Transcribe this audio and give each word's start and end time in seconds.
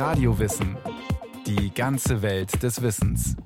Radiowissen. 0.00 0.78
Die 1.46 1.74
ganze 1.74 2.22
Welt 2.22 2.62
des 2.62 2.80
Wissens. 2.80 3.36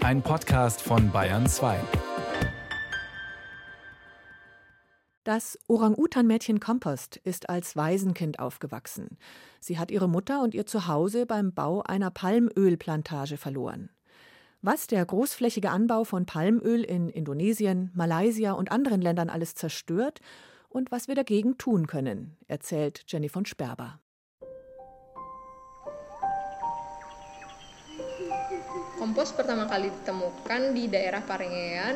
Ein 0.00 0.20
Podcast 0.20 0.82
von 0.82 1.10
Bayern 1.10 1.46
2. 1.46 1.80
Das 5.24 5.58
Orang-Utan-Mädchen 5.66 6.60
Kompost 6.60 7.16
ist 7.16 7.48
als 7.48 7.74
Waisenkind 7.74 8.38
aufgewachsen. 8.38 9.16
Sie 9.58 9.78
hat 9.78 9.90
ihre 9.90 10.10
Mutter 10.10 10.42
und 10.42 10.52
ihr 10.52 10.66
Zuhause 10.66 11.24
beim 11.24 11.54
Bau 11.54 11.82
einer 11.82 12.10
Palmölplantage 12.10 13.38
verloren. 13.38 13.88
Was 14.60 14.88
der 14.88 15.06
großflächige 15.06 15.70
Anbau 15.70 16.04
von 16.04 16.26
Palmöl 16.26 16.84
in 16.84 17.08
Indonesien, 17.08 17.90
Malaysia 17.94 18.52
und 18.52 18.70
anderen 18.70 19.00
Ländern 19.00 19.30
alles 19.30 19.54
zerstört 19.54 20.20
und 20.68 20.90
was 20.90 21.08
wir 21.08 21.14
dagegen 21.14 21.56
tun 21.56 21.86
können, 21.86 22.36
erzählt 22.46 23.04
Jenny 23.08 23.30
von 23.30 23.46
Sperber. 23.46 24.00
Kompos 29.06 29.30
pertama 29.30 29.70
kali 29.70 29.86
ditemukan 29.86 30.74
di 30.74 30.90
daerah 30.90 31.22
Parengean, 31.22 31.94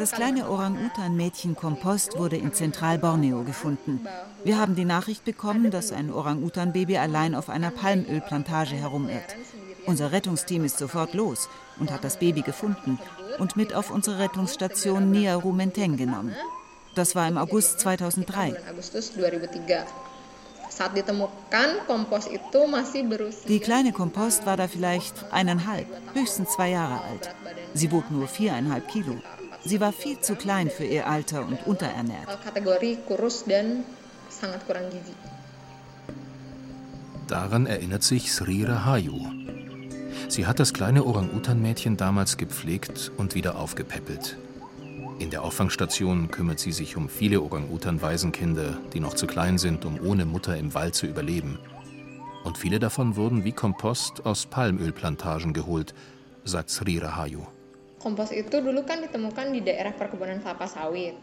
das 0.00 0.16
kleine 0.16 0.48
Orang-Utan-Mädchen 0.48 1.52
Kompost 1.52 2.16
wurde 2.16 2.40
in 2.40 2.56
Zentral-Borneo 2.56 3.44
gefunden. 3.44 4.00
Wir 4.44 4.56
haben 4.56 4.74
die 4.74 4.88
Nachricht 4.88 5.28
bekommen, 5.28 5.70
dass 5.70 5.92
ein 5.92 6.08
Orang-Utan-Baby 6.08 6.96
allein 6.96 7.34
auf 7.34 7.50
einer 7.50 7.68
Palmölplantage 7.68 8.76
herumirrt. 8.76 9.36
Unser 9.84 10.12
Rettungsteam 10.12 10.64
ist 10.64 10.78
sofort 10.78 11.12
los 11.12 11.50
und 11.78 11.92
hat 11.92 12.02
das 12.02 12.16
Baby 12.16 12.40
gefunden 12.40 12.98
und 13.38 13.60
mit 13.60 13.74
auf 13.74 13.90
unsere 13.90 14.18
Rettungsstation 14.18 15.10
Nia 15.10 15.34
Rumenteng 15.34 15.98
genommen. 15.98 16.34
Das 16.94 17.14
war 17.14 17.28
im 17.28 17.36
August 17.36 17.80
2003. 17.80 18.56
Die 23.48 23.60
kleine 23.60 23.92
Kompost 23.92 24.46
war 24.46 24.56
da 24.56 24.68
vielleicht 24.68 25.14
eineinhalb, 25.32 25.86
höchstens 26.14 26.50
zwei 26.50 26.70
Jahre 26.70 27.00
alt. 27.02 27.34
Sie 27.74 27.90
wog 27.92 28.10
nur 28.10 28.28
viereinhalb 28.28 28.88
Kilo. 28.88 29.16
Sie 29.64 29.80
war 29.80 29.92
viel 29.92 30.20
zu 30.20 30.36
klein 30.36 30.70
für 30.70 30.84
ihr 30.84 31.06
Alter 31.06 31.46
und 31.46 31.66
unterernährt. 31.66 32.28
Daran 37.26 37.66
erinnert 37.66 38.02
sich 38.02 38.32
Sri 38.32 38.64
Rahayu. 38.64 39.20
Sie 40.28 40.46
hat 40.46 40.60
das 40.60 40.72
kleine 40.72 41.04
Orang-Utan-Mädchen 41.04 41.96
damals 41.96 42.36
gepflegt 42.36 43.10
und 43.16 43.34
wieder 43.34 43.58
aufgepäppelt. 43.58 44.36
In 45.18 45.30
der 45.30 45.42
Auffangstation 45.42 46.30
kümmert 46.30 46.60
sie 46.60 46.72
sich 46.72 46.94
um 46.94 47.08
viele 47.08 47.40
Orang-Utan-Waisenkinder, 47.40 48.76
die 48.92 49.00
noch 49.00 49.14
zu 49.14 49.26
klein 49.26 49.56
sind, 49.56 49.86
um 49.86 49.98
ohne 50.04 50.26
Mutter 50.26 50.58
im 50.58 50.74
Wald 50.74 50.94
zu 50.94 51.06
überleben. 51.06 51.58
Und 52.44 52.58
viele 52.58 52.78
davon 52.78 53.16
wurden 53.16 53.42
wie 53.42 53.52
Kompost 53.52 54.26
aus 54.26 54.44
Palmölplantagen 54.44 55.54
geholt, 55.54 55.94
sagt 56.44 56.68
Sri 56.68 56.98
Rahayu. 56.98 57.48
Kompost 57.98 58.32
itu 58.36 58.60
dulu 58.60 58.84
kan 58.84 59.00
ditemukan 59.00 59.56
di 59.56 59.64
daerah 59.64 59.96
perkebunan 59.96 60.44
kelapa 60.44 60.68
sawit. 60.68 61.16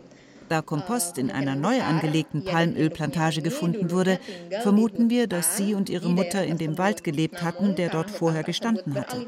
Da 0.53 0.61
Kompost 0.61 1.17
in 1.17 1.31
einer 1.31 1.55
neu 1.55 1.81
angelegten 1.81 2.45
Palmölplantage 2.45 3.41
gefunden 3.41 3.89
wurde, 3.89 4.19
vermuten 4.61 5.09
wir, 5.09 5.25
dass 5.25 5.57
sie 5.57 5.73
und 5.73 5.89
ihre 5.89 6.09
Mutter 6.09 6.45
in 6.45 6.59
dem 6.59 6.77
Wald 6.77 7.03
gelebt 7.03 7.41
hatten, 7.41 7.75
der 7.75 7.89
dort 7.89 8.11
vorher 8.11 8.43
gestanden 8.43 8.93
hatte. 8.93 9.25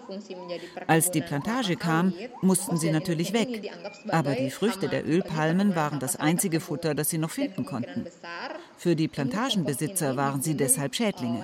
Als 0.86 1.10
die 1.10 1.22
Plantage 1.22 1.78
kam, 1.78 2.14
mussten 2.44 2.78
sie 2.78 2.92
natürlich 2.92 3.34
weg. 3.34 3.72
Aber 4.10 4.36
die 4.36 4.52
Früchte 4.52 4.88
der 4.88 5.04
Ölpalmen 5.04 5.76
waren 5.76 6.00
das 6.00 6.16
einzige 6.16 6.60
Futter, 6.60 6.94
das 6.94 7.10
sie 7.10 7.18
noch 7.18 7.32
finden 7.32 7.66
konnten. 7.66 8.06
Für 8.78 8.96
die 8.96 9.08
Plantagenbesitzer 9.08 10.16
waren 10.16 10.44
sie 10.44 10.56
deshalb 10.56 10.94
Schädlinge. 10.94 11.44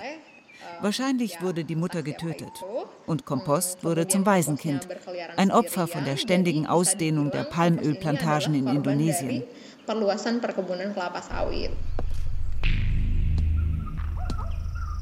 Wahrscheinlich 0.80 1.40
wurde 1.42 1.64
die 1.64 1.76
Mutter 1.76 2.02
getötet 2.02 2.64
und 3.06 3.24
Kompost 3.24 3.84
wurde 3.84 4.08
zum 4.08 4.26
Waisenkind, 4.26 4.88
ein 5.36 5.52
Opfer 5.52 5.86
von 5.86 6.04
der 6.04 6.16
ständigen 6.16 6.66
Ausdehnung 6.66 7.30
der 7.30 7.44
Palmölplantagen 7.44 8.54
in 8.54 8.66
Indonesien. 8.66 9.44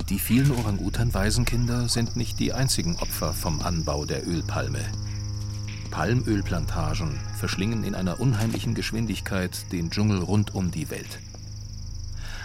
Die 0.08 0.18
vielen 0.18 0.50
Orang-Utan-Waisenkinder 0.52 1.88
sind 1.88 2.16
nicht 2.16 2.40
die 2.40 2.52
einzigen 2.52 2.96
Opfer 2.96 3.32
vom 3.34 3.60
Anbau 3.60 4.06
der 4.06 4.26
Ölpalme. 4.26 4.80
Palmölplantagen 5.90 7.20
verschlingen 7.38 7.84
in 7.84 7.94
einer 7.94 8.20
unheimlichen 8.20 8.74
Geschwindigkeit 8.74 9.70
den 9.70 9.90
Dschungel 9.90 10.20
rund 10.20 10.54
um 10.54 10.70
die 10.70 10.88
Welt. 10.88 11.18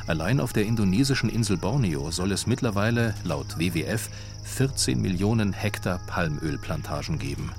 Allein 0.05 0.39
auf 0.39 0.53
der 0.53 0.65
indonesischen 0.65 1.29
Insel 1.29 1.57
Borneo 1.57 2.11
soll 2.11 2.31
es 2.31 2.45
mittlerweile, 2.47 3.15
laut 3.23 3.57
WWF, 3.57 4.09
14 4.43 5.01
Millionen 5.01 5.53
Hektar 5.53 5.99
Palmölplantagen 6.05 7.17
geben. 7.17 7.51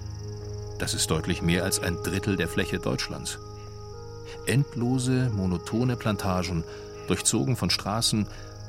Das 0.78 0.94
ist 0.94 1.10
deutlich 1.10 1.40
mehr 1.40 1.64
als 1.64 1.80
ein 1.80 1.96
Drittel 2.04 2.36
der 2.36 2.48
Fläche 2.48 2.78
Deutschlands. 2.78 3.38
Endlose, 4.46 5.30
monotone 5.34 5.96
Plantagen, 5.96 6.64
durchzogen 7.06 7.56
von 7.56 7.70
Straßen, 7.70 8.26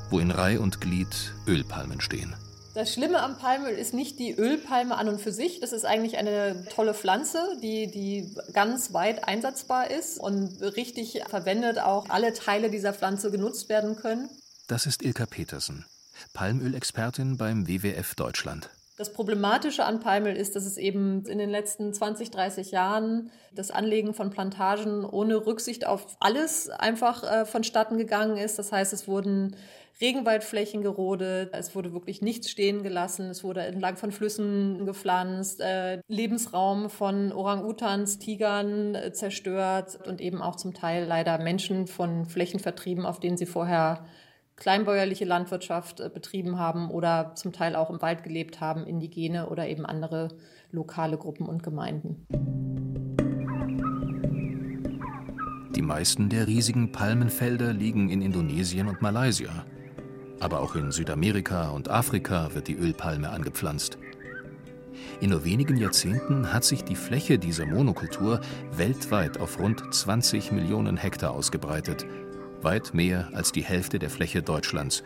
wo 0.10 0.20
in 0.20 0.32
Reih 0.32 0.60
und 0.60 0.82
Glied 0.82 1.34
Ölpalmen 1.48 2.02
stehen. 2.02 2.36
Das 2.78 2.94
Schlimme 2.94 3.24
am 3.24 3.40
Palmöl 3.40 3.74
ist 3.74 3.96
nicht 3.96 4.20
die 4.20 4.36
Ölpalme 4.36 4.96
an 4.96 5.10
und 5.10 5.20
für 5.20 5.32
sich. 5.32 5.60
Das 5.62 5.72
ist 5.72 5.84
eigentlich 5.84 6.18
eine 6.18 6.64
tolle 6.66 6.94
Pflanze, 6.94 7.40
die, 7.64 7.90
die 7.90 8.36
ganz 8.54 8.94
weit 8.94 9.28
einsatzbar 9.28 9.90
ist 9.90 10.20
und 10.20 10.62
richtig 10.62 11.24
verwendet 11.28 11.80
auch 11.80 12.10
alle 12.10 12.34
Teile 12.34 12.70
dieser 12.70 12.94
Pflanze 12.94 13.32
genutzt 13.32 13.68
werden 13.70 13.96
können. 13.96 14.30
Das 14.68 14.86
ist 14.86 15.02
Ilka 15.02 15.26
Petersen, 15.26 15.86
Palmölexpertin 16.34 17.38
beim 17.38 17.68
WWF 17.68 18.14
Deutschland. 18.14 18.70
Das 18.98 19.14
Problematische 19.14 19.86
an 19.86 20.00
Palmöl 20.00 20.36
ist, 20.36 20.56
dass 20.56 20.66
es 20.66 20.76
eben 20.76 21.24
in 21.28 21.38
den 21.38 21.52
letzten 21.52 21.94
20, 21.94 22.32
30 22.32 22.72
Jahren 22.72 23.30
das 23.54 23.70
Anlegen 23.70 24.16
von 24.16 24.32
Plantagen 24.32 25.06
ohne 25.06 25.46
Rücksicht 25.46 25.86
auf 25.86 26.18
alles 26.20 26.68
einfach 26.70 27.24
äh, 27.24 27.46
vonstatten 27.46 28.00
gegangen 28.00 28.38
ist. 28.38 28.58
Das 28.58 28.72
heißt, 28.72 28.94
es 28.94 29.08
wurden 29.08 29.56
Regenwaldflächen 30.02 30.82
gerodet, 30.82 31.52
es 31.54 31.76
wurde 31.76 31.94
wirklich 31.94 32.24
nichts 32.24 32.50
stehen 32.50 32.82
gelassen, 32.82 33.30
es 33.30 33.44
wurde 33.44 33.62
entlang 33.62 33.98
von 33.98 34.12
Flüssen 34.12 34.88
gepflanzt, 34.88 35.62
äh, 35.62 36.02
Lebensraum 36.08 36.90
von 36.90 37.32
Orang-Utans, 37.32 38.18
Tigern 38.18 38.96
äh, 38.96 39.14
zerstört 39.14 40.00
und 40.08 40.22
eben 40.22 40.42
auch 40.42 40.56
zum 40.56 40.74
Teil 40.74 41.06
leider 41.06 41.38
Menschen 41.38 41.86
von 41.86 42.26
Flächen 42.26 42.60
vertrieben, 42.60 43.06
auf 43.06 43.20
denen 43.20 43.38
sie 43.38 43.46
vorher 43.46 44.06
kleinbäuerliche 44.58 45.26
Landwirtschaft 45.26 46.00
äh, 46.02 46.10
betrieben 46.14 46.60
haben 46.60 46.90
oder 46.90 47.34
zum 47.36 47.54
Teil 47.54 47.76
auch 47.76 47.90
im 47.90 48.02
Wald 48.02 48.24
gelebt 48.24 48.60
haben, 48.60 48.86
indigene 48.86 49.48
oder 49.50 49.68
eben 49.68 49.86
andere 49.86 50.30
lokale 50.72 51.18
Gruppen 51.18 51.48
und 51.48 51.64
Gemeinden. 51.64 52.26
Die 55.76 55.82
meisten 55.84 56.30
der 56.30 56.48
riesigen 56.48 56.92
Palmenfelder 56.92 57.72
liegen 57.72 58.10
in 58.10 58.22
Indonesien 58.22 58.88
und 58.88 59.02
Malaysia. 59.02 59.66
Aber 60.40 60.60
auch 60.60 60.76
in 60.76 60.92
Südamerika 60.92 61.70
und 61.70 61.90
Afrika 61.90 62.54
wird 62.54 62.68
die 62.68 62.76
Ölpalme 62.76 63.30
angepflanzt. 63.30 63.98
In 65.20 65.30
nur 65.30 65.46
wenigen 65.46 65.78
Jahrzehnten 65.78 66.52
hat 66.54 66.64
sich 66.64 66.84
die 66.84 66.96
Fläche 66.96 67.40
dieser 67.40 67.66
Monokultur 67.66 68.42
weltweit 68.72 69.40
auf 69.40 69.60
rund 69.60 69.94
20 69.94 70.52
Millionen 70.52 70.98
Hektar 70.98 71.32
ausgebreitet, 71.32 72.06
weit 72.64 72.94
mehr 72.94 73.30
als 73.34 73.52
die 73.52 73.64
Hälfte 73.64 74.00
der 74.00 74.10
Fläche 74.10 74.42
Deutschlands, 74.42 75.04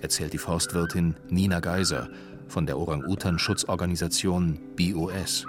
erzählt 0.00 0.32
die 0.32 0.38
Forstwirtin 0.38 1.16
Nina 1.28 1.60
Geiser 1.60 2.08
von 2.48 2.66
der 2.66 2.78
Orang-Utan-Schutzorganisation 2.78 4.58
BOS. 4.76 5.46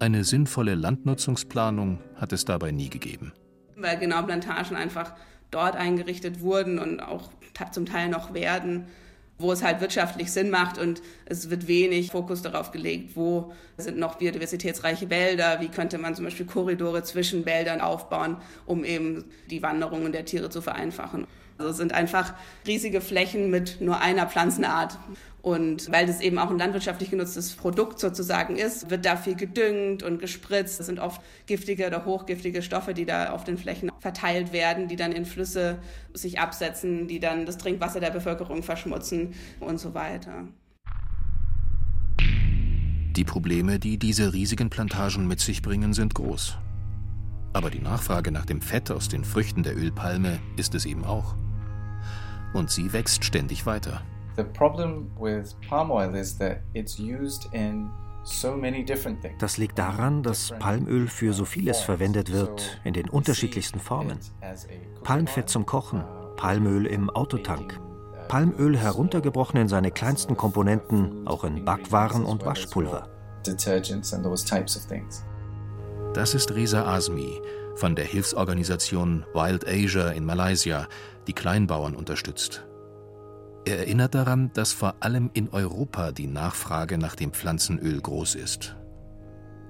Eine 0.00 0.24
sinnvolle 0.24 0.74
Landnutzungsplanung 0.74 1.98
hat 2.16 2.32
es 2.32 2.44
dabei 2.44 2.72
nie 2.72 2.90
gegeben. 2.90 3.32
Weil 3.76 3.98
genau 3.98 4.22
Plantagen 4.22 4.76
einfach 4.76 5.14
dort 5.50 5.76
eingerichtet 5.76 6.40
wurden 6.40 6.78
und 6.78 7.00
auch 7.00 7.30
zum 7.70 7.86
Teil 7.86 8.08
noch 8.08 8.34
werden, 8.34 8.86
wo 9.38 9.52
es 9.52 9.62
halt 9.62 9.80
wirtschaftlich 9.80 10.32
Sinn 10.32 10.50
macht 10.50 10.78
und 10.78 11.02
es 11.26 11.50
wird 11.50 11.66
wenig 11.66 12.10
Fokus 12.10 12.42
darauf 12.42 12.70
gelegt, 12.70 13.16
wo 13.16 13.52
sind 13.76 13.98
noch 13.98 14.16
biodiversitätsreiche 14.16 15.10
Wälder, 15.10 15.60
wie 15.60 15.68
könnte 15.68 15.98
man 15.98 16.14
zum 16.14 16.24
Beispiel 16.24 16.46
Korridore 16.46 17.02
zwischen 17.02 17.44
Wäldern 17.44 17.80
aufbauen, 17.80 18.36
um 18.66 18.84
eben 18.84 19.24
die 19.50 19.62
Wanderungen 19.62 20.12
der 20.12 20.24
Tiere 20.24 20.50
zu 20.50 20.62
vereinfachen. 20.62 21.26
Also 21.58 21.70
es 21.70 21.76
sind 21.76 21.92
einfach 21.92 22.34
riesige 22.66 23.00
Flächen 23.00 23.50
mit 23.50 23.80
nur 23.80 24.00
einer 24.00 24.26
Pflanzenart. 24.26 24.98
Und 25.44 25.92
weil 25.92 26.06
das 26.06 26.22
eben 26.22 26.38
auch 26.38 26.50
ein 26.50 26.56
landwirtschaftlich 26.56 27.10
genutztes 27.10 27.52
Produkt 27.52 28.00
sozusagen 28.00 28.56
ist, 28.56 28.88
wird 28.88 29.04
da 29.04 29.16
viel 29.16 29.34
gedüngt 29.34 30.02
und 30.02 30.18
gespritzt. 30.18 30.80
Das 30.80 30.86
sind 30.86 30.98
oft 30.98 31.20
giftige 31.44 31.86
oder 31.86 32.06
hochgiftige 32.06 32.62
Stoffe, 32.62 32.94
die 32.94 33.04
da 33.04 33.28
auf 33.28 33.44
den 33.44 33.58
Flächen 33.58 33.90
verteilt 34.00 34.54
werden, 34.54 34.88
die 34.88 34.96
dann 34.96 35.12
in 35.12 35.26
Flüsse 35.26 35.78
sich 36.14 36.40
absetzen, 36.40 37.08
die 37.08 37.20
dann 37.20 37.44
das 37.44 37.58
Trinkwasser 37.58 38.00
der 38.00 38.10
Bevölkerung 38.10 38.62
verschmutzen 38.62 39.34
und 39.60 39.78
so 39.78 39.92
weiter. 39.92 40.48
Die 43.16 43.24
Probleme, 43.24 43.78
die 43.78 43.98
diese 43.98 44.32
riesigen 44.32 44.70
Plantagen 44.70 45.28
mit 45.28 45.40
sich 45.40 45.60
bringen, 45.60 45.92
sind 45.92 46.14
groß. 46.14 46.56
Aber 47.54 47.70
die 47.70 47.80
Nachfrage 47.80 48.32
nach 48.32 48.44
dem 48.44 48.60
Fett 48.60 48.90
aus 48.90 49.08
den 49.08 49.24
Früchten 49.24 49.62
der 49.62 49.76
Ölpalme 49.76 50.40
ist 50.56 50.74
es 50.74 50.84
eben 50.84 51.04
auch. 51.04 51.36
Und 52.52 52.70
sie 52.70 52.92
wächst 52.92 53.24
ständig 53.24 53.64
weiter. 53.64 54.02
Das 59.38 59.56
liegt 59.56 59.78
daran, 59.78 60.22
dass 60.22 60.52
Palmöl 60.58 61.06
für 61.06 61.32
so 61.32 61.44
vieles 61.44 61.80
verwendet 61.80 62.32
wird, 62.32 62.80
in 62.82 62.92
den 62.92 63.08
unterschiedlichsten 63.08 63.78
Formen. 63.78 64.18
Palmfett 65.04 65.48
zum 65.48 65.64
Kochen, 65.66 66.04
Palmöl 66.36 66.86
im 66.86 67.08
Autotank, 67.10 67.78
Palmöl 68.28 68.76
heruntergebrochen 68.76 69.60
in 69.60 69.68
seine 69.68 69.92
kleinsten 69.92 70.36
Komponenten, 70.36 71.28
auch 71.28 71.44
in 71.44 71.64
Backwaren 71.64 72.24
und 72.24 72.44
Waschpulver. 72.44 73.08
Das 76.14 76.32
ist 76.32 76.54
Reza 76.54 76.86
Azmi 76.86 77.42
von 77.74 77.96
der 77.96 78.04
Hilfsorganisation 78.04 79.26
Wild 79.34 79.66
Asia 79.66 80.10
in 80.10 80.24
Malaysia, 80.24 80.86
die 81.26 81.32
Kleinbauern 81.32 81.96
unterstützt. 81.96 82.64
Er 83.64 83.80
erinnert 83.80 84.14
daran, 84.14 84.52
dass 84.54 84.72
vor 84.72 84.94
allem 85.00 85.28
in 85.34 85.48
Europa 85.48 86.12
die 86.12 86.28
Nachfrage 86.28 86.98
nach 86.98 87.16
dem 87.16 87.32
Pflanzenöl 87.32 88.00
groß 88.00 88.36
ist. 88.36 88.76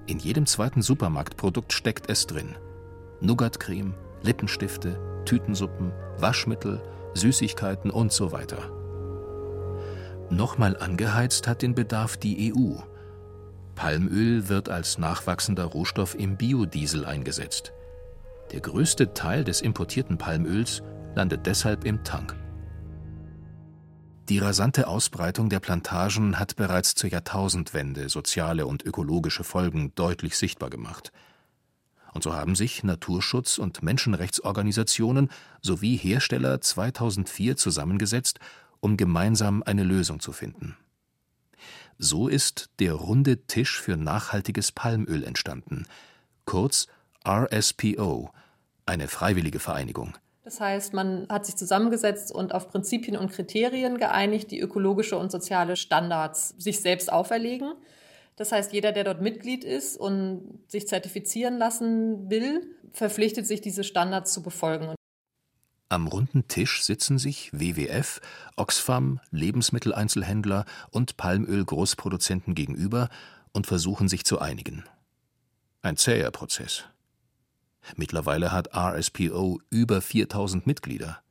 In 0.05 0.19
jedem 0.19 0.45
zweiten 0.45 0.83
Supermarktprodukt 0.83 1.73
steckt 1.73 2.11
es 2.11 2.27
drin. 2.27 2.55
Nougatcreme, 3.21 3.95
Lippenstifte, 4.21 4.99
Tütensuppen, 5.25 5.93
Waschmittel, 6.19 6.79
Süßigkeiten 7.15 7.89
und 7.89 8.13
so 8.13 8.31
weiter. 8.31 8.69
Nochmal 10.29 10.77
angeheizt 10.77 11.47
hat 11.47 11.63
den 11.63 11.73
Bedarf 11.73 12.17
die 12.17 12.53
EU. 12.53 12.75
Palmöl 13.75 14.47
wird 14.49 14.69
als 14.69 14.97
nachwachsender 14.97 15.65
Rohstoff 15.65 16.15
im 16.15 16.37
Biodiesel 16.37 17.05
eingesetzt. 17.05 17.73
Der 18.51 18.61
größte 18.61 19.13
Teil 19.13 19.43
des 19.43 19.61
importierten 19.61 20.17
Palmöls 20.17 20.81
landet 21.13 21.45
deshalb 21.45 21.83
im 21.85 22.03
Tank. 22.03 22.35
Die 24.29 24.39
rasante 24.39 24.87
Ausbreitung 24.87 25.49
der 25.49 25.59
Plantagen 25.59 26.39
hat 26.39 26.55
bereits 26.55 26.95
zur 26.95 27.11
Jahrtausendwende 27.11 28.09
soziale 28.09 28.65
und 28.65 28.83
ökologische 28.83 29.43
Folgen 29.43 29.93
deutlich 29.93 30.35
sichtbar 30.35 30.71
gemacht. 30.71 31.11
Und 32.13 32.23
so 32.23 32.33
haben 32.33 32.55
sich 32.55 32.83
Naturschutz- 32.83 33.59
und 33.59 33.83
Menschenrechtsorganisationen 33.83 35.29
sowie 35.61 35.97
Hersteller 35.97 36.59
2004 36.61 37.57
zusammengesetzt, 37.57 38.39
um 38.79 38.97
gemeinsam 38.97 39.61
eine 39.63 39.83
Lösung 39.83 40.19
zu 40.19 40.31
finden. 40.31 40.75
So 41.97 42.27
ist 42.27 42.69
der 42.79 42.93
Runde 42.93 43.45
Tisch 43.47 43.81
für 43.81 43.95
nachhaltiges 43.95 44.71
Palmöl 44.71 45.23
entstanden, 45.23 45.85
kurz 46.45 46.87
RSPO, 47.25 48.29
eine 48.85 49.07
freiwillige 49.07 49.59
Vereinigung. 49.59 50.17
Das 50.43 50.59
heißt, 50.59 50.93
man 50.93 51.25
hat 51.29 51.45
sich 51.45 51.55
zusammengesetzt 51.55 52.31
und 52.31 52.53
auf 52.53 52.69
Prinzipien 52.69 53.17
und 53.17 53.31
Kriterien 53.31 53.97
geeinigt, 53.97 54.51
die 54.51 54.59
ökologische 54.59 55.17
und 55.17 55.31
soziale 55.31 55.75
Standards 55.75 56.49
sich 56.57 56.81
selbst 56.81 57.11
auferlegen. 57.11 57.73
Das 58.35 58.51
heißt, 58.51 58.73
jeder, 58.73 58.91
der 58.91 59.05
dort 59.05 59.21
Mitglied 59.21 59.63
ist 59.63 59.97
und 59.97 60.59
sich 60.67 60.87
zertifizieren 60.87 61.57
lassen 61.57 62.29
will, 62.29 62.67
verpflichtet 62.91 63.47
sich, 63.47 63.61
diese 63.61 63.83
Standards 63.83 64.33
zu 64.33 64.43
befolgen. 64.43 64.93
Am 65.95 66.07
runden 66.07 66.49
Tisch 66.49 66.83
sitzen 66.83 67.17
sich 67.17 67.53
WWF, 67.53 68.19
Oxfam, 68.57 69.21
Lebensmitteleinzelhändler 69.31 70.65
und 70.91 71.15
Palmöl-Großproduzenten 71.15 72.53
gegenüber 72.53 73.07
und 73.53 73.65
versuchen 73.65 74.09
sich 74.09 74.25
zu 74.25 74.39
einigen. 74.39 74.83
Ein 75.81 75.95
zäher 75.95 76.31
Prozess. 76.31 76.83
Mittlerweile 77.95 78.51
hat 78.51 78.75
RSPO 78.75 79.61
über 79.69 80.01
4000 80.01 80.67
Mitglieder. 80.67 81.21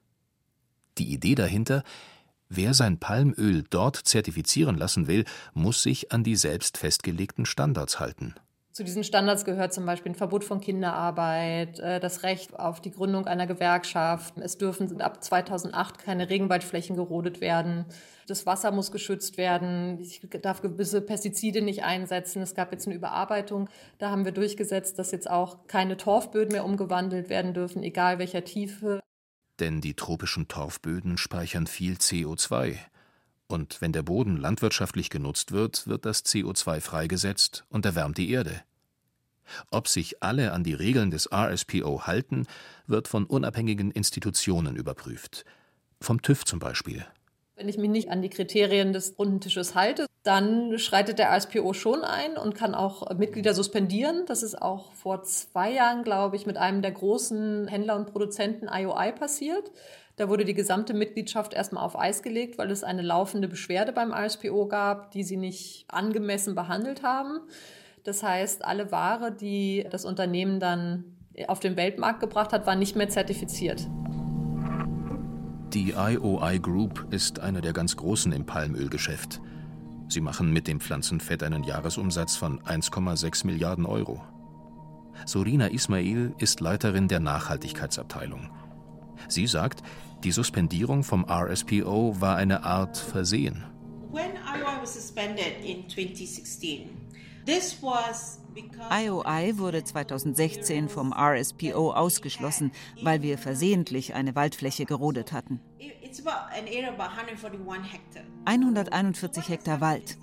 Die 0.96 1.12
Idee 1.12 1.34
dahinter, 1.34 1.84
wer 2.48 2.72
sein 2.72 2.98
Palmöl 2.98 3.64
dort 3.68 3.96
zertifizieren 3.96 4.78
lassen 4.78 5.08
will, 5.08 5.26
muss 5.52 5.82
sich 5.82 6.10
an 6.10 6.24
die 6.24 6.36
selbst 6.36 6.78
festgelegten 6.78 7.44
Standards 7.44 8.00
halten. 8.00 8.34
Zu 8.74 8.82
diesen 8.82 9.04
Standards 9.04 9.44
gehört 9.44 9.72
zum 9.72 9.86
Beispiel 9.86 10.10
ein 10.10 10.16
Verbot 10.16 10.42
von 10.42 10.60
Kinderarbeit, 10.60 11.78
äh, 11.78 12.00
das 12.00 12.24
Recht 12.24 12.58
auf 12.58 12.80
die 12.80 12.90
Gründung 12.90 13.24
einer 13.24 13.46
Gewerkschaft. 13.46 14.34
Es 14.38 14.58
dürfen 14.58 15.00
ab 15.00 15.22
2008 15.22 15.98
keine 15.98 16.28
Regenwaldflächen 16.28 16.96
gerodet 16.96 17.40
werden. 17.40 17.84
Das 18.26 18.46
Wasser 18.46 18.72
muss 18.72 18.90
geschützt 18.90 19.38
werden. 19.38 20.00
Ich 20.00 20.26
darf 20.42 20.60
gewisse 20.60 21.00
Pestizide 21.02 21.62
nicht 21.62 21.84
einsetzen. 21.84 22.42
Es 22.42 22.56
gab 22.56 22.72
jetzt 22.72 22.88
eine 22.88 22.96
Überarbeitung. 22.96 23.68
Da 23.98 24.10
haben 24.10 24.24
wir 24.24 24.32
durchgesetzt, 24.32 24.98
dass 24.98 25.12
jetzt 25.12 25.30
auch 25.30 25.68
keine 25.68 25.96
Torfböden 25.96 26.50
mehr 26.50 26.64
umgewandelt 26.64 27.28
werden 27.28 27.54
dürfen, 27.54 27.84
egal 27.84 28.18
welcher 28.18 28.42
Tiefe. 28.42 28.98
Denn 29.60 29.82
die 29.82 29.94
tropischen 29.94 30.48
Torfböden 30.48 31.16
speichern 31.16 31.68
viel 31.68 31.94
CO2. 31.94 32.76
Und 33.54 33.80
wenn 33.80 33.92
der 33.92 34.02
Boden 34.02 34.36
landwirtschaftlich 34.36 35.10
genutzt 35.10 35.52
wird, 35.52 35.86
wird 35.86 36.04
das 36.04 36.24
CO2 36.24 36.80
freigesetzt 36.80 37.64
und 37.68 37.86
erwärmt 37.86 38.18
die 38.18 38.32
Erde. 38.32 38.62
Ob 39.70 39.86
sich 39.86 40.24
alle 40.24 40.50
an 40.50 40.64
die 40.64 40.74
Regeln 40.74 41.12
des 41.12 41.30
RSPO 41.32 42.02
halten, 42.04 42.48
wird 42.88 43.06
von 43.06 43.26
unabhängigen 43.26 43.92
Institutionen 43.92 44.74
überprüft. 44.74 45.44
Vom 46.00 46.20
TÜV 46.20 46.44
zum 46.44 46.58
Beispiel. 46.58 47.06
Wenn 47.54 47.68
ich 47.68 47.78
mich 47.78 47.90
nicht 47.90 48.10
an 48.10 48.22
die 48.22 48.28
Kriterien 48.28 48.92
des 48.92 49.16
runden 49.16 49.40
Tisches 49.40 49.76
halte, 49.76 50.06
dann 50.24 50.76
schreitet 50.80 51.20
der 51.20 51.30
RSPO 51.30 51.74
schon 51.74 52.02
ein 52.02 52.36
und 52.36 52.56
kann 52.56 52.74
auch 52.74 53.16
Mitglieder 53.16 53.54
suspendieren. 53.54 54.24
Das 54.26 54.42
ist 54.42 54.60
auch 54.60 54.90
vor 54.94 55.22
zwei 55.22 55.70
Jahren, 55.70 56.02
glaube 56.02 56.34
ich, 56.34 56.44
mit 56.44 56.56
einem 56.56 56.82
der 56.82 56.90
großen 56.90 57.68
Händler 57.68 57.94
und 57.94 58.10
Produzenten 58.10 58.66
IOI 58.66 59.12
passiert. 59.12 59.70
Da 60.16 60.28
wurde 60.28 60.44
die 60.44 60.54
gesamte 60.54 60.94
Mitgliedschaft 60.94 61.54
erstmal 61.54 61.84
auf 61.84 61.98
Eis 61.98 62.22
gelegt, 62.22 62.56
weil 62.56 62.70
es 62.70 62.84
eine 62.84 63.02
laufende 63.02 63.48
Beschwerde 63.48 63.92
beim 63.92 64.12
RSPO 64.12 64.68
gab, 64.68 65.10
die 65.10 65.24
sie 65.24 65.36
nicht 65.36 65.86
angemessen 65.88 66.54
behandelt 66.54 67.02
haben. 67.02 67.40
Das 68.04 68.22
heißt, 68.22 68.64
alle 68.64 68.92
Ware, 68.92 69.32
die 69.32 69.84
das 69.90 70.04
Unternehmen 70.04 70.60
dann 70.60 71.04
auf 71.48 71.58
den 71.58 71.76
Weltmarkt 71.76 72.20
gebracht 72.20 72.52
hat, 72.52 72.64
war 72.66 72.76
nicht 72.76 72.94
mehr 72.94 73.08
zertifiziert. 73.08 73.88
Die 75.72 75.94
IOI 75.96 76.60
Group 76.60 77.08
ist 77.10 77.40
eine 77.40 77.60
der 77.60 77.72
ganz 77.72 77.96
großen 77.96 78.30
im 78.30 78.46
Palmölgeschäft. 78.46 79.40
Sie 80.06 80.20
machen 80.20 80.52
mit 80.52 80.68
dem 80.68 80.78
Pflanzenfett 80.78 81.42
einen 81.42 81.64
Jahresumsatz 81.64 82.36
von 82.36 82.60
1,6 82.60 83.46
Milliarden 83.46 83.84
Euro. 83.84 84.22
Sorina 85.26 85.66
Ismail 85.66 86.34
ist 86.38 86.60
Leiterin 86.60 87.08
der 87.08 87.18
Nachhaltigkeitsabteilung. 87.18 88.50
Sie 89.28 89.46
sagt, 89.46 89.82
die 90.22 90.32
Suspendierung 90.32 91.04
vom 91.04 91.24
RSPO 91.28 92.20
war 92.20 92.36
eine 92.36 92.64
Art 92.64 92.96
Versehen. 92.96 93.64
When 94.10 94.32
IOI 94.36 94.80
was 94.80 94.94
suspended 94.94 95.64
in 95.64 95.88
2016, 95.88 96.90
this 97.44 97.76
was 97.82 98.40
IOI 98.90 99.58
wurde 99.58 99.82
2016 99.82 100.88
vom 100.88 101.12
RSPO 101.12 101.92
ausgeschlossen, 101.92 102.72
weil 103.02 103.22
wir 103.22 103.38
versehentlich 103.38 104.14
eine 104.14 104.34
Waldfläche 104.34 104.84
gerodet 104.84 105.32
hatten. 105.32 105.60
141 108.44 109.48
Hektar 109.48 109.80
Wald. 109.80 110.18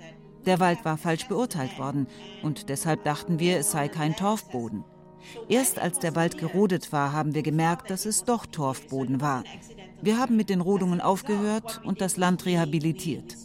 Der 0.46 0.60
Wald 0.60 0.86
war 0.86 0.98
falsch 0.98 1.28
beurteilt 1.28 1.78
worden 1.78 2.08
und 2.42 2.70
deshalb 2.70 3.04
dachten 3.04 3.40
wir, 3.40 3.60
es 3.60 3.72
sei 3.72 3.90
kein 3.90 4.16
Torfboden. 4.16 4.84
Erst 5.50 5.80
als 5.80 6.00
der 6.00 6.16
Wald 6.16 6.38
gerodet 6.38 6.92
war, 6.92 7.14
haben 7.14 7.34
wir 7.34 7.44
gemerkt, 7.44 7.90
dass 7.90 8.06
es 8.06 8.24
doch 8.24 8.46
Torfboden 8.46 9.22
war. 9.22 9.44
Wir 10.02 10.18
haben 10.18 10.36
mit 10.36 10.50
den 10.50 10.62
Rodungen 10.62 11.02
aufgehört 11.02 11.82
und 11.84 12.02
das 12.02 12.18
Land 12.18 12.46
rehabilitiert. 12.46 13.38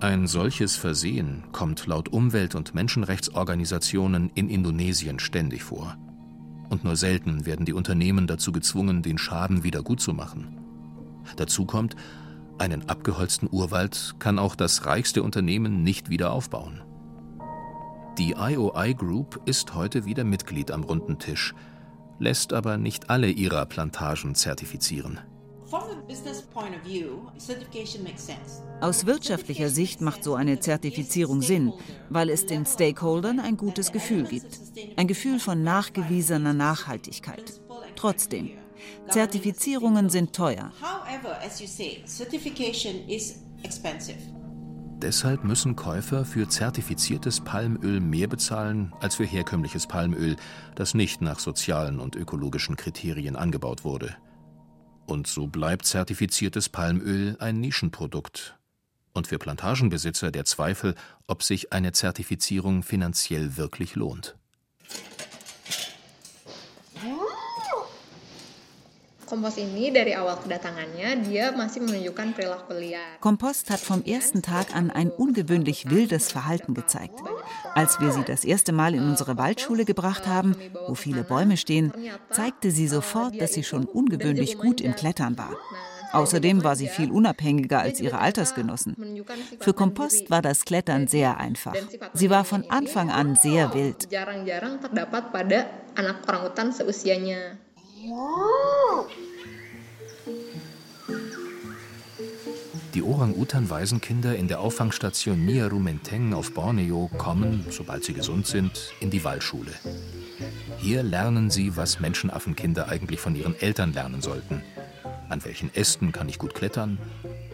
Ein 0.00 0.26
solches 0.26 0.76
Versehen 0.76 1.44
kommt 1.52 1.86
laut 1.86 2.08
Umwelt- 2.08 2.54
und 2.54 2.74
Menschenrechtsorganisationen 2.74 4.30
in 4.34 4.48
Indonesien 4.48 5.18
ständig 5.18 5.62
vor. 5.62 5.96
Und 6.68 6.84
nur 6.84 6.96
selten 6.96 7.46
werden 7.46 7.64
die 7.64 7.72
Unternehmen 7.72 8.26
dazu 8.26 8.52
gezwungen, 8.52 9.02
den 9.02 9.18
Schaden 9.18 9.62
wieder 9.62 9.82
gutzumachen. 9.82 10.58
Dazu 11.36 11.64
kommt, 11.64 11.96
einen 12.58 12.88
abgeholzten 12.88 13.48
Urwald 13.50 14.16
kann 14.18 14.38
auch 14.38 14.56
das 14.56 14.86
reichste 14.86 15.22
Unternehmen 15.22 15.82
nicht 15.82 16.10
wieder 16.10 16.32
aufbauen. 16.32 16.82
Die 18.18 18.32
IOI 18.32 18.94
Group 18.94 19.42
ist 19.44 19.74
heute 19.74 20.06
wieder 20.06 20.24
Mitglied 20.24 20.70
am 20.70 20.84
runden 20.84 21.18
Tisch, 21.18 21.54
lässt 22.18 22.54
aber 22.54 22.78
nicht 22.78 23.10
alle 23.10 23.28
ihrer 23.28 23.66
Plantagen 23.66 24.34
zertifizieren. 24.34 25.20
Aus 28.80 29.06
wirtschaftlicher 29.06 29.68
Sicht 29.68 30.00
macht 30.00 30.24
so 30.24 30.34
eine 30.34 30.60
Zertifizierung 30.60 31.42
Sinn, 31.42 31.74
weil 32.08 32.30
es 32.30 32.46
den 32.46 32.64
Stakeholdern 32.64 33.38
ein 33.38 33.58
gutes 33.58 33.92
Gefühl 33.92 34.24
gibt. 34.24 34.60
Ein 34.96 35.08
Gefühl 35.08 35.38
von 35.38 35.62
nachgewiesener 35.62 36.54
Nachhaltigkeit. 36.54 37.60
Trotzdem, 37.96 38.52
Zertifizierungen 39.10 40.08
sind 40.08 40.32
teuer. 40.32 40.72
Deshalb 45.02 45.44
müssen 45.44 45.76
Käufer 45.76 46.24
für 46.24 46.48
zertifiziertes 46.48 47.42
Palmöl 47.42 48.00
mehr 48.00 48.28
bezahlen 48.28 48.94
als 49.00 49.16
für 49.16 49.26
herkömmliches 49.26 49.86
Palmöl, 49.86 50.36
das 50.74 50.94
nicht 50.94 51.20
nach 51.20 51.38
sozialen 51.38 52.00
und 52.00 52.16
ökologischen 52.16 52.76
Kriterien 52.76 53.36
angebaut 53.36 53.84
wurde. 53.84 54.16
Und 55.04 55.26
so 55.26 55.48
bleibt 55.48 55.84
zertifiziertes 55.84 56.70
Palmöl 56.70 57.36
ein 57.40 57.60
Nischenprodukt. 57.60 58.58
Und 59.12 59.26
für 59.26 59.38
Plantagenbesitzer 59.38 60.30
der 60.30 60.46
Zweifel, 60.46 60.94
ob 61.26 61.42
sich 61.42 61.74
eine 61.74 61.92
Zertifizierung 61.92 62.82
finanziell 62.82 63.58
wirklich 63.58 63.96
lohnt. 63.96 64.36
Kompost 69.26 69.58
ini 69.58 69.90
dari 69.90 70.14
awal 70.14 70.38
kedatangannya 70.38 71.26
dia 71.26 71.50
masih 71.50 71.82
menunjukkan 71.82 72.38
perilaku 72.38 72.78
liar. 72.78 73.18
Kompost 73.18 73.74
hat 73.74 73.82
vom 73.82 74.06
ersten 74.06 74.40
Tag 74.40 74.70
an 74.70 74.94
ein 74.94 75.10
ungewöhnlich 75.10 75.90
wildes 75.90 76.30
Verhalten 76.30 76.74
gezeigt. 76.74 77.18
Als 77.74 77.98
wir 77.98 78.12
sie 78.12 78.22
das 78.22 78.44
erste 78.44 78.70
Mal 78.70 78.94
in 78.94 79.02
unsere 79.02 79.36
Waldschule 79.36 79.84
gebracht 79.84 80.26
haben, 80.26 80.54
wo 80.86 80.94
viele 80.94 81.24
Bäume 81.24 81.56
stehen, 81.56 81.92
zeigte 82.30 82.70
sie 82.70 82.86
sofort, 82.86 83.40
dass 83.40 83.52
sie 83.52 83.64
schon 83.64 83.86
ungewöhnlich 83.86 84.58
gut 84.58 84.80
im 84.80 84.94
Klettern 84.94 85.36
war. 85.36 85.56
Außerdem 86.12 86.62
war 86.62 86.76
sie 86.76 86.88
viel 86.88 87.10
unabhängiger 87.10 87.80
als 87.80 88.00
ihre 88.00 88.20
Altersgenossen. 88.20 89.24
Für 89.58 89.74
Kompost 89.74 90.30
war 90.30 90.40
das 90.40 90.64
Klettern 90.64 91.08
sehr 91.08 91.38
einfach. 91.38 91.74
Sie 92.14 92.30
war 92.30 92.44
von 92.44 92.70
Anfang 92.70 93.10
an 93.10 93.34
sehr 93.34 93.74
wild. 93.74 94.06
Jarang-jarang 94.10 94.78
Die 102.96 103.02
Orang-Utan-Waisenkinder 103.02 104.36
in 104.36 104.48
der 104.48 104.60
Auffangstation 104.60 105.44
Nia 105.44 105.66
Rumenteng 105.66 106.32
auf 106.32 106.54
Borneo 106.54 107.10
kommen, 107.18 107.66
sobald 107.68 108.04
sie 108.04 108.14
gesund 108.14 108.46
sind, 108.46 108.94
in 109.00 109.10
die 109.10 109.22
Waldschule. 109.22 109.72
Hier 110.78 111.02
lernen 111.02 111.50
sie, 111.50 111.76
was 111.76 112.00
Menschenaffenkinder 112.00 112.88
eigentlich 112.88 113.20
von 113.20 113.36
ihren 113.36 113.54
Eltern 113.60 113.92
lernen 113.92 114.22
sollten. 114.22 114.62
An 115.28 115.44
welchen 115.44 115.74
Ästen 115.74 116.10
kann 116.10 116.30
ich 116.30 116.38
gut 116.38 116.54
klettern? 116.54 116.96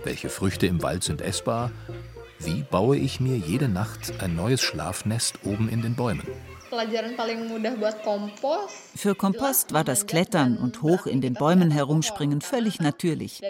Welche 0.05 0.29
Früchte 0.29 0.69
im 0.69 0.81
Wald 0.81 1.03
sind 1.03 1.21
essbar? 1.21 1.73
Wie 2.39 2.63
baue 2.63 2.97
ich 2.97 3.19
mir 3.19 3.37
jede 3.37 3.69
Nacht 3.69 4.21
ein 4.21 4.37
neues 4.37 4.63
Schlafnest 4.63 5.41
oben 5.43 5.69
in 5.69 5.83
den 5.83 5.97
Bäumen? 5.97 6.29
Für 8.97 9.15
Kompost 9.15 9.73
war 9.75 9.85
das 9.85 10.07
Klettern 10.07 10.57
und 10.57 10.83
hoch 10.83 11.07
in 11.07 11.21
den 11.21 11.35
Bäumen 11.35 11.71
herumspringen 11.71 12.41
völlig 12.41 12.81
natürlich. 12.81 13.43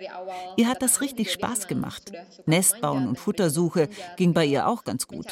Ihr 0.57 0.69
hat 0.69 0.83
das 0.83 1.01
richtig 1.01 1.33
Spaß 1.33 1.69
gemacht. 1.69 2.13
Nestbauen 2.47 3.07
und 3.07 3.19
Futtersuche 3.19 3.89
ging 4.17 4.35
bei 4.35 4.45
ihr 4.45 4.67
auch 4.67 4.83
ganz 4.85 5.07
gut. 5.07 5.27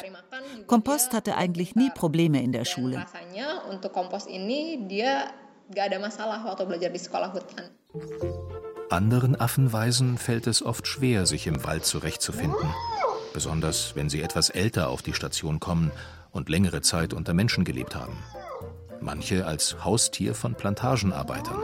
Kompost 0.67 1.11
hatte 1.13 1.35
eigentlich 1.35 1.75
nie 1.75 1.89
Probleme 1.89 2.41
in 2.41 2.53
der 2.53 2.65
Schule. 2.65 3.05
Anderen 8.89 9.39
Affenweisen 9.39 10.17
fällt 10.17 10.47
es 10.47 10.63
oft 10.63 10.87
schwer, 10.87 11.25
sich 11.25 11.47
im 11.47 11.63
Wald 11.65 11.85
zurechtzufinden. 11.85 12.73
Besonders 13.33 13.95
wenn 13.95 14.09
sie 14.09 14.21
etwas 14.21 14.49
älter 14.49 14.89
auf 14.89 15.01
die 15.01 15.13
Station 15.13 15.59
kommen 15.59 15.91
und 16.31 16.49
längere 16.49 16.81
Zeit 16.81 17.13
unter 17.13 17.33
Menschen 17.33 17.63
gelebt 17.63 17.95
haben. 17.95 18.17
Manche 18.99 19.45
als 19.45 19.83
Haustier 19.83 20.35
von 20.35 20.55
Plantagenarbeitern. 20.55 21.57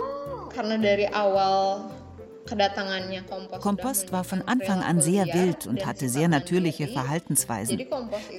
Kompost 3.60 4.12
war 4.12 4.24
von 4.24 4.42
Anfang 4.44 4.82
an 4.82 5.02
sehr 5.02 5.26
wild 5.26 5.68
und 5.68 5.86
hatte 5.86 6.10
sehr 6.10 6.30
natürliche 6.30 6.88
Verhaltensweisen. 6.88 7.82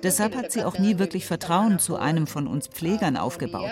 Deshalb 0.02 0.34
hat 0.34 0.50
sie 0.50 0.64
auch 0.64 0.78
nie 0.78 0.98
wirklich 0.98 1.26
Vertrauen 1.26 1.78
zu 1.78 1.96
einem 1.96 2.26
von 2.26 2.46
uns 2.46 2.68
Pflegern 2.68 3.16
aufgebaut. 3.16 3.70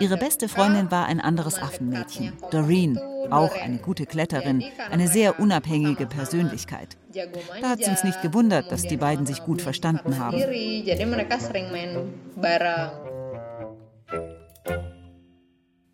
Ihre 0.00 0.16
beste 0.16 0.48
Freundin 0.48 0.90
war 0.90 1.06
ein 1.06 1.20
anderes 1.20 1.60
Affenmädchen, 1.60 2.34
Doreen, 2.50 3.00
auch 3.30 3.54
eine 3.54 3.78
gute 3.78 4.06
Kletterin, 4.06 4.62
eine 4.90 5.08
sehr 5.08 5.40
unabhängige 5.40 6.06
Persönlichkeit. 6.06 6.96
Da 7.60 7.70
hat 7.70 7.80
es 7.80 7.88
uns 7.88 8.04
nicht 8.04 8.22
gewundert, 8.22 8.70
dass 8.70 8.82
die 8.82 8.96
beiden 8.96 9.26
sich 9.26 9.42
gut 9.42 9.62
verstanden 9.62 10.18
haben. 10.18 10.36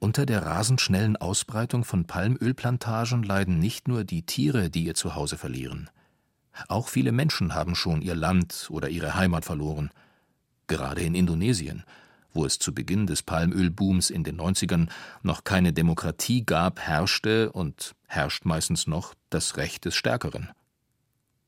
Unter 0.00 0.26
der 0.26 0.44
rasend 0.44 0.80
schnellen 0.82 1.16
Ausbreitung 1.16 1.82
von 1.82 2.04
Palmölplantagen 2.04 3.22
leiden 3.22 3.58
nicht 3.58 3.88
nur 3.88 4.04
die 4.04 4.22
Tiere, 4.22 4.68
die 4.68 4.84
ihr 4.84 4.94
Zuhause 4.94 5.38
verlieren. 5.38 5.88
Auch 6.68 6.88
viele 6.88 7.10
Menschen 7.10 7.54
haben 7.54 7.74
schon 7.74 8.02
ihr 8.02 8.14
Land 8.14 8.68
oder 8.70 8.88
ihre 8.88 9.14
Heimat 9.14 9.44
verloren. 9.44 9.90
Gerade 10.66 11.00
in 11.00 11.14
Indonesien, 11.14 11.84
wo 12.34 12.44
es 12.44 12.58
zu 12.58 12.74
Beginn 12.74 13.06
des 13.06 13.22
Palmölbooms 13.22 14.10
in 14.10 14.24
den 14.24 14.40
90ern 14.40 14.88
noch 15.22 15.44
keine 15.44 15.72
Demokratie 15.72 16.44
gab, 16.44 16.80
herrschte 16.80 17.52
und 17.52 17.94
herrscht 18.06 18.44
meistens 18.44 18.86
noch 18.86 19.14
das 19.30 19.56
Recht 19.56 19.84
des 19.84 19.94
Stärkeren. 19.94 20.50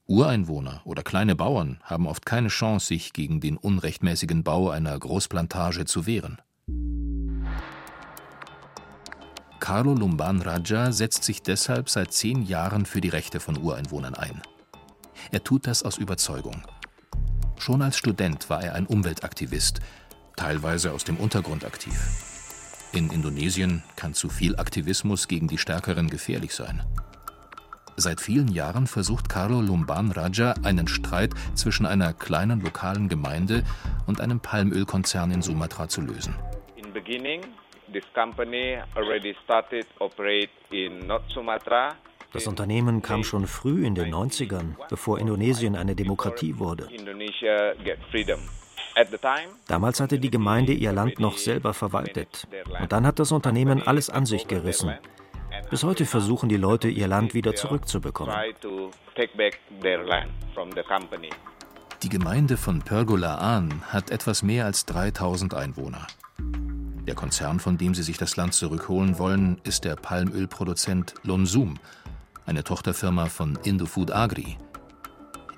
Ureinwohner 0.06 0.82
oder 0.84 1.02
kleine 1.02 1.34
Bauern 1.34 1.80
haben 1.82 2.06
oft 2.06 2.24
keine 2.24 2.48
Chance, 2.48 2.86
sich 2.86 3.12
gegen 3.12 3.40
den 3.40 3.56
unrechtmäßigen 3.56 4.44
Bau 4.44 4.70
einer 4.70 4.96
Großplantage 4.96 5.84
zu 5.84 6.06
wehren. 6.06 6.40
Carlo 9.58 9.94
Lumban 9.94 10.42
Raja 10.42 10.92
setzt 10.92 11.24
sich 11.24 11.42
deshalb 11.42 11.90
seit 11.90 12.12
zehn 12.12 12.42
Jahren 12.42 12.86
für 12.86 13.00
die 13.00 13.08
Rechte 13.08 13.40
von 13.40 13.58
Ureinwohnern 13.58 14.14
ein. 14.14 14.40
Er 15.32 15.42
tut 15.42 15.66
das 15.66 15.82
aus 15.82 15.98
Überzeugung. 15.98 16.62
Schon 17.58 17.82
als 17.82 17.96
Student 17.96 18.48
war 18.48 18.62
er 18.62 18.74
ein 18.74 18.86
Umweltaktivist, 18.86 19.80
teilweise 20.36 20.92
aus 20.92 21.04
dem 21.04 21.16
Untergrund 21.16 21.64
aktiv. 21.64 21.94
In 22.92 23.10
Indonesien 23.10 23.82
kann 23.96 24.14
zu 24.14 24.28
viel 24.28 24.56
Aktivismus 24.56 25.28
gegen 25.28 25.48
die 25.48 25.58
Stärkeren 25.58 26.08
gefährlich 26.08 26.54
sein. 26.54 26.82
Seit 27.96 28.20
vielen 28.20 28.48
Jahren 28.48 28.86
versucht 28.86 29.28
Carlo 29.28 29.60
Lumban 29.62 30.12
Raja 30.12 30.54
einen 30.62 30.86
Streit 30.86 31.32
zwischen 31.54 31.86
einer 31.86 32.12
kleinen 32.12 32.60
lokalen 32.60 33.08
Gemeinde 33.08 33.64
und 34.06 34.20
einem 34.20 34.40
Palmölkonzern 34.40 35.30
in 35.30 35.40
Sumatra 35.42 35.88
zu 35.88 36.02
lösen. 36.02 36.34
In 36.76 36.92
beginning 36.92 37.40
das 42.32 42.46
Unternehmen 42.46 43.02
kam 43.02 43.24
schon 43.24 43.46
früh 43.46 43.86
in 43.86 43.94
den 43.94 44.12
90ern, 44.12 44.74
bevor 44.90 45.18
Indonesien 45.18 45.76
eine 45.76 45.94
Demokratie 45.94 46.58
wurde. 46.58 46.88
Damals 49.66 50.00
hatte 50.00 50.18
die 50.18 50.30
Gemeinde 50.30 50.72
ihr 50.72 50.92
Land 50.92 51.20
noch 51.20 51.36
selber 51.36 51.74
verwaltet. 51.74 52.48
Und 52.80 52.92
dann 52.92 53.06
hat 53.06 53.18
das 53.18 53.32
Unternehmen 53.32 53.86
alles 53.86 54.08
an 54.10 54.26
sich 54.26 54.48
gerissen. 54.48 54.94
Bis 55.70 55.82
heute 55.84 56.06
versuchen 56.06 56.48
die 56.48 56.56
Leute, 56.56 56.88
ihr 56.88 57.08
Land 57.08 57.34
wieder 57.34 57.54
zurückzubekommen. 57.54 58.34
Die 62.02 62.08
Gemeinde 62.08 62.56
von 62.56 62.82
Pergola 62.82 63.36
An 63.36 63.82
hat 63.88 64.10
etwas 64.10 64.42
mehr 64.42 64.64
als 64.64 64.86
3000 64.86 65.54
Einwohner. 65.54 66.06
Der 67.06 67.14
Konzern, 67.14 67.60
von 67.60 67.78
dem 67.78 67.94
sie 67.94 68.02
sich 68.02 68.18
das 68.18 68.36
Land 68.36 68.54
zurückholen 68.54 69.18
wollen, 69.18 69.60
ist 69.64 69.84
der 69.84 69.96
Palmölproduzent 69.96 71.14
Lonsum, 71.22 71.78
eine 72.46 72.64
Tochterfirma 72.64 73.26
von 73.26 73.58
Indofood 73.62 74.10
Agri. 74.10 74.56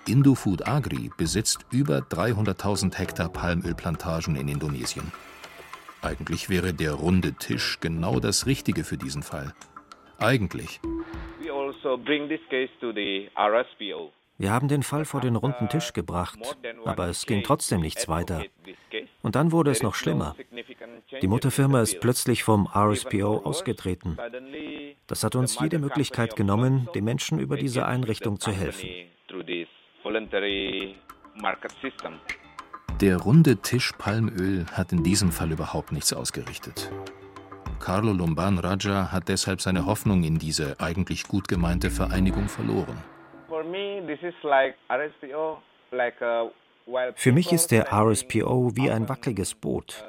Indofood 0.08 0.66
Agri 0.66 1.10
besitzt 1.18 1.66
über 1.70 1.98
300.000 1.98 2.96
Hektar 2.96 3.28
Palmölplantagen 3.28 4.36
in 4.36 4.48
Indonesien. 4.48 5.12
Eigentlich 6.00 6.48
wäre 6.48 6.72
der 6.72 6.94
runde 6.94 7.34
Tisch 7.34 7.78
genau 7.80 8.18
das 8.18 8.46
Richtige 8.46 8.84
für 8.84 8.96
diesen 8.96 9.22
Fall. 9.22 9.52
Eigentlich. 10.18 10.80
Also. 13.34 14.12
Wir 14.38 14.52
haben 14.52 14.68
den 14.68 14.82
Fall 14.82 15.04
vor 15.04 15.20
den 15.20 15.36
runden 15.36 15.68
Tisch 15.68 15.92
gebracht, 15.92 16.38
aber 16.84 17.08
es 17.08 17.26
ging 17.26 17.42
trotzdem 17.42 17.80
nichts 17.80 18.08
weiter. 18.08 18.44
Und 19.22 19.34
dann 19.34 19.52
wurde 19.52 19.72
es 19.72 19.82
noch 19.82 19.94
schlimmer. 19.94 20.36
Die 21.20 21.26
Mutterfirma 21.26 21.82
ist 21.82 22.00
plötzlich 22.00 22.44
vom 22.44 22.66
RSPO 22.66 23.38
ausgetreten. 23.44 24.16
Das 25.06 25.22
hat 25.22 25.36
uns 25.36 25.58
jede 25.60 25.78
Möglichkeit 25.78 26.34
genommen, 26.34 26.88
den 26.94 27.04
Menschen 27.04 27.38
über 27.38 27.56
diese 27.56 27.84
Einrichtung 27.84 28.40
zu 28.40 28.52
helfen. 28.52 28.88
Der 33.00 33.16
runde 33.16 33.56
Tisch 33.62 33.92
Palmöl 33.96 34.66
hat 34.72 34.92
in 34.92 35.02
diesem 35.02 35.32
Fall 35.32 35.52
überhaupt 35.52 35.92
nichts 35.92 36.12
ausgerichtet. 36.12 36.90
Carlo 37.78 38.12
Lumban 38.12 38.58
Raja 38.58 39.12
hat 39.12 39.28
deshalb 39.28 39.60
seine 39.60 39.86
Hoffnung 39.86 40.24
in 40.24 40.38
diese 40.38 40.76
eigentlich 40.80 41.28
gut 41.28 41.48
gemeinte 41.48 41.90
Vereinigung 41.90 42.48
verloren. 42.48 42.98
Für 47.14 47.32
mich 47.32 47.52
ist 47.52 47.70
der 47.70 47.92
RSPO 47.92 48.76
wie 48.76 48.90
ein 48.90 49.08
wackeliges 49.08 49.54
Boot. 49.54 50.04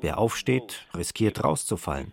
Wer 0.00 0.18
aufsteht, 0.18 0.86
riskiert 0.96 1.44
rauszufallen. 1.44 2.12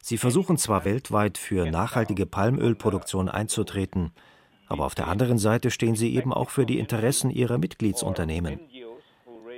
Sie 0.00 0.18
versuchen 0.18 0.56
zwar 0.56 0.84
weltweit 0.84 1.38
für 1.38 1.68
nachhaltige 1.68 2.26
Palmölproduktion 2.26 3.28
einzutreten, 3.28 4.12
Aber 4.68 4.84
auf 4.84 4.94
der 4.94 5.08
anderen 5.08 5.38
Seite 5.38 5.70
stehen 5.70 5.96
sie 5.96 6.14
eben 6.14 6.32
auch 6.32 6.50
für 6.50 6.66
die 6.66 6.78
Interessen 6.78 7.30
ihrer 7.30 7.58
Mitgliedsunternehmen. 7.58 8.60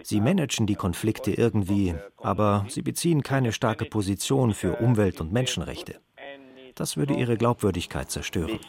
Sie 0.03 0.21
managen 0.21 0.67
die 0.67 0.75
Konflikte 0.75 1.33
irgendwie, 1.33 1.95
aber 2.19 2.67
sie 2.69 2.83
beziehen 2.83 3.23
keine 3.23 3.53
starke 3.53 3.85
Position 3.85 4.55
für 4.55 4.77
Umwelt- 4.77 5.21
und 5.21 5.33
Menschenrechte. 5.33 6.01
Das 6.75 6.97
würde 6.97 7.15
ihre 7.15 7.37
Glaubwürdigkeit 7.37 8.11
zerstören. 8.11 8.61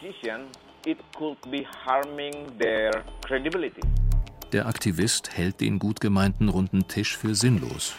Der 4.51 4.65
Aktivist 4.65 5.37
hält 5.37 5.61
den 5.61 5.77
gut 5.77 6.01
gemeinten 6.01 6.49
runden 6.49 6.87
Tisch 6.87 7.15
für 7.15 7.35
sinnlos. 7.35 7.93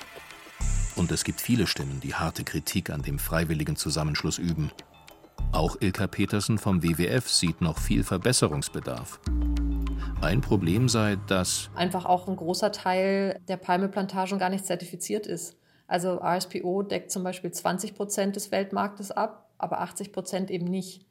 Und 0.96 1.12
es 1.12 1.22
gibt 1.22 1.40
viele 1.40 1.66
Stimmen, 1.68 2.00
die 2.00 2.14
harte 2.14 2.42
Kritik 2.42 2.90
an 2.90 3.02
dem 3.02 3.18
freiwilligen 3.18 3.76
Zusammenschluss 3.76 4.38
üben. 4.38 4.72
Auch 5.52 5.76
Ilka 5.80 6.06
Petersen 6.06 6.58
vom 6.58 6.82
WWF 6.82 7.28
sieht 7.28 7.60
noch 7.60 7.78
viel 7.78 8.04
Verbesserungsbedarf. 8.04 9.18
Ein 10.20 10.42
Problem 10.42 10.88
sei, 10.88 11.16
dass 11.26 11.70
einfach 11.74 12.04
auch 12.04 12.28
ein 12.28 12.36
großer 12.36 12.70
Teil 12.70 13.40
der 13.48 13.56
Palmeplantagen 13.56 14.38
gar 14.38 14.48
nicht 14.48 14.64
zertifiziert 14.64 15.26
ist. 15.26 15.56
Also 15.88 16.20
RSPO 16.22 16.82
deckt 16.82 17.10
zum 17.10 17.24
Beispiel 17.24 17.50
20 17.50 17.96
Prozent 17.96 18.36
des 18.36 18.52
Weltmarktes 18.52 19.10
ab, 19.10 19.50
aber 19.58 19.80
80 19.80 20.12
Prozent 20.12 20.50
eben 20.52 20.66
nicht. 20.66 21.04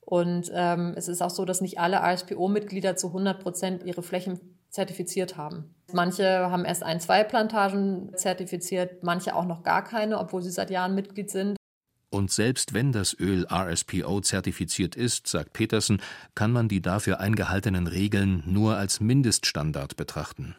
Und 0.00 0.50
ähm, 0.52 0.94
es 0.96 1.06
ist 1.06 1.22
auch 1.22 1.30
so, 1.30 1.44
dass 1.44 1.60
nicht 1.60 1.78
alle 1.78 1.98
RSPO-Mitglieder 1.98 2.96
zu 2.96 3.08
100 3.08 3.40
Prozent 3.40 3.84
ihre 3.84 4.02
Flächen 4.02 4.40
zertifiziert 4.70 5.36
haben. 5.36 5.74
Manche 5.92 6.50
haben 6.50 6.64
erst 6.64 6.82
ein, 6.82 6.98
zwei 6.98 7.22
Plantagen 7.22 8.10
zertifiziert, 8.16 9.04
manche 9.04 9.36
auch 9.36 9.44
noch 9.44 9.62
gar 9.62 9.84
keine, 9.84 10.18
obwohl 10.18 10.42
sie 10.42 10.50
seit 10.50 10.70
Jahren 10.70 10.96
Mitglied 10.96 11.30
sind. 11.30 11.57
Und 12.10 12.30
selbst 12.30 12.72
wenn 12.72 12.92
das 12.92 13.14
Öl 13.18 13.46
RSPO 13.50 14.20
zertifiziert 14.22 14.96
ist, 14.96 15.26
sagt 15.26 15.52
Petersen, 15.52 16.00
kann 16.34 16.52
man 16.52 16.68
die 16.68 16.80
dafür 16.80 17.20
eingehaltenen 17.20 17.86
Regeln 17.86 18.42
nur 18.46 18.76
als 18.76 19.00
Mindeststandard 19.00 19.96
betrachten. 19.96 20.54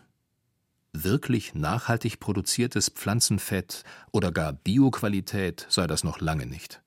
Wirklich 0.93 1.55
nachhaltig 1.55 2.19
produziertes 2.19 2.89
Pflanzenfett 2.89 3.83
oder 4.11 4.31
gar 4.31 4.53
Bioqualität 4.53 5.65
sei 5.69 5.87
das 5.87 6.03
noch 6.03 6.19
lange 6.19 6.45
nicht. 6.45 6.81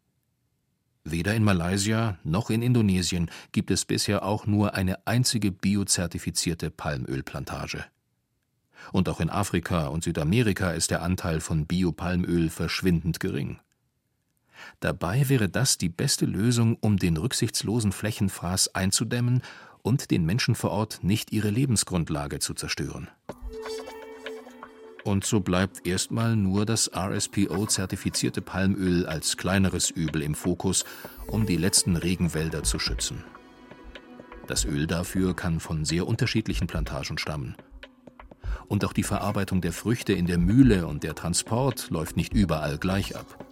Weder 1.04 1.34
in 1.34 1.42
Malaysia 1.42 2.18
noch 2.22 2.50
in 2.50 2.62
Indonesien 2.62 3.30
gibt 3.50 3.72
es 3.72 3.84
bisher 3.84 4.24
auch 4.24 4.46
nur 4.46 4.74
eine 4.74 5.04
einzige 5.06 5.50
biozertifizierte 5.50 6.70
Palmölplantage. 6.70 7.84
Und 8.92 9.08
auch 9.08 9.20
in 9.20 9.30
Afrika 9.30 9.86
und 9.86 10.04
Südamerika 10.04 10.72
ist 10.72 10.90
der 10.90 11.02
Anteil 11.02 11.40
von 11.40 11.66
Biopalmöl 11.66 12.50
verschwindend 12.50 13.18
gering. 13.18 13.58
Dabei 14.80 15.28
wäre 15.28 15.48
das 15.48 15.78
die 15.78 15.88
beste 15.88 16.26
Lösung, 16.26 16.76
um 16.80 16.96
den 16.96 17.16
rücksichtslosen 17.16 17.92
Flächenfraß 17.92 18.74
einzudämmen 18.74 19.42
und 19.82 20.10
den 20.10 20.24
Menschen 20.24 20.54
vor 20.54 20.70
Ort 20.70 21.00
nicht 21.02 21.32
ihre 21.32 21.50
Lebensgrundlage 21.50 22.38
zu 22.38 22.54
zerstören. 22.54 23.08
Und 25.04 25.24
so 25.24 25.40
bleibt 25.40 25.86
erstmal 25.86 26.36
nur 26.36 26.64
das 26.64 26.90
RSPO-zertifizierte 26.94 28.40
Palmöl 28.40 29.06
als 29.06 29.36
kleineres 29.36 29.90
Übel 29.90 30.22
im 30.22 30.34
Fokus, 30.34 30.84
um 31.26 31.44
die 31.44 31.56
letzten 31.56 31.96
Regenwälder 31.96 32.62
zu 32.62 32.78
schützen. 32.78 33.24
Das 34.46 34.64
Öl 34.64 34.86
dafür 34.86 35.34
kann 35.34 35.60
von 35.60 35.84
sehr 35.84 36.06
unterschiedlichen 36.06 36.68
Plantagen 36.68 37.18
stammen. 37.18 37.56
Und 38.68 38.84
auch 38.84 38.92
die 38.92 39.02
Verarbeitung 39.02 39.60
der 39.60 39.72
Früchte 39.72 40.12
in 40.12 40.26
der 40.26 40.38
Mühle 40.38 40.86
und 40.86 41.02
der 41.02 41.14
Transport 41.14 41.90
läuft 41.90 42.16
nicht 42.16 42.32
überall 42.32 42.78
gleich 42.78 43.16
ab. 43.16 43.44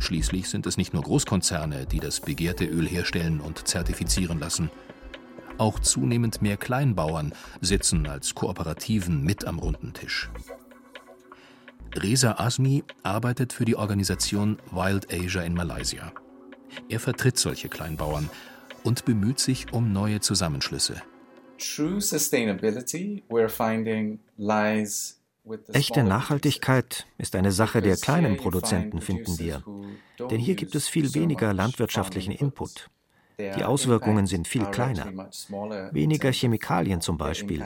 Schließlich 0.00 0.48
sind 0.48 0.66
es 0.66 0.76
nicht 0.78 0.94
nur 0.94 1.02
Großkonzerne, 1.02 1.86
die 1.86 2.00
das 2.00 2.20
begehrte 2.20 2.64
Öl 2.64 2.88
herstellen 2.88 3.40
und 3.40 3.68
zertifizieren 3.68 4.40
lassen. 4.40 4.70
Auch 5.58 5.78
zunehmend 5.78 6.40
mehr 6.40 6.56
Kleinbauern 6.56 7.34
sitzen 7.60 8.06
als 8.06 8.34
Kooperativen 8.34 9.22
mit 9.22 9.44
am 9.44 9.58
runden 9.58 9.92
Tisch. 9.92 10.30
Reza 11.94 12.36
Asmi 12.38 12.82
arbeitet 13.02 13.52
für 13.52 13.66
die 13.66 13.76
Organisation 13.76 14.58
Wild 14.70 15.12
Asia 15.12 15.42
in 15.42 15.52
Malaysia. 15.52 16.12
Er 16.88 16.98
vertritt 16.98 17.38
solche 17.38 17.68
Kleinbauern 17.68 18.30
und 18.84 19.04
bemüht 19.04 19.38
sich 19.38 19.72
um 19.72 19.92
neue 19.92 20.20
Zusammenschlüsse. 20.20 21.02
True 21.58 22.00
sustainability 22.00 23.22
we're 23.28 23.50
finding 23.50 24.18
lies 24.38 25.19
Echte 25.72 26.02
Nachhaltigkeit 26.02 27.06
ist 27.18 27.34
eine 27.34 27.52
Sache 27.52 27.80
der 27.80 27.96
kleinen 27.96 28.36
Produzenten, 28.36 29.00
finden 29.00 29.38
wir. 29.38 29.62
Denn 30.30 30.38
hier 30.38 30.54
gibt 30.54 30.74
es 30.74 30.88
viel 30.88 31.14
weniger 31.14 31.52
landwirtschaftlichen 31.54 32.32
Input. 32.32 32.90
Die 33.38 33.64
Auswirkungen 33.64 34.26
sind 34.26 34.46
viel 34.46 34.66
kleiner. 34.66 35.06
Weniger 35.92 36.30
Chemikalien 36.30 37.00
zum 37.00 37.16
Beispiel. 37.16 37.64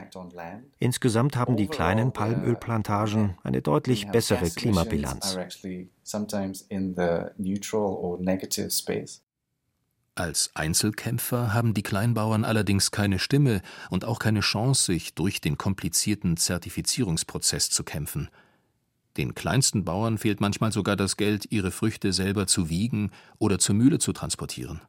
Insgesamt 0.78 1.36
haben 1.36 1.56
die 1.56 1.66
kleinen 1.66 2.12
Palmölplantagen 2.12 3.36
eine 3.42 3.60
deutlich 3.60 4.08
bessere 4.08 4.48
Klimabilanz. 4.50 5.36
Als 10.16 10.50
Einzelkämpfer 10.54 11.52
haben 11.52 11.74
die 11.74 11.82
Kleinbauern 11.82 12.44
allerdings 12.44 12.92
keine 12.92 13.18
Stimme 13.18 13.62
und 13.90 14.04
auch 14.04 14.20
keine 14.20 14.40
Chance, 14.40 14.84
sich 14.84 15.14
durch 15.14 15.40
den 15.40 15.58
komplizierten 15.58 16.36
Zertifizierungsprozess 16.36 17.68
zu 17.68 17.82
kämpfen. 17.82 18.28
Den 19.16 19.34
kleinsten 19.34 19.84
Bauern 19.84 20.18
fehlt 20.18 20.40
manchmal 20.40 20.70
sogar 20.70 20.94
das 20.94 21.16
Geld, 21.16 21.50
ihre 21.50 21.72
Früchte 21.72 22.12
selber 22.12 22.46
zu 22.46 22.68
wiegen 22.68 23.10
oder 23.38 23.58
zur 23.58 23.74
Mühle 23.74 23.98
zu 23.98 24.12
transportieren. 24.12 24.82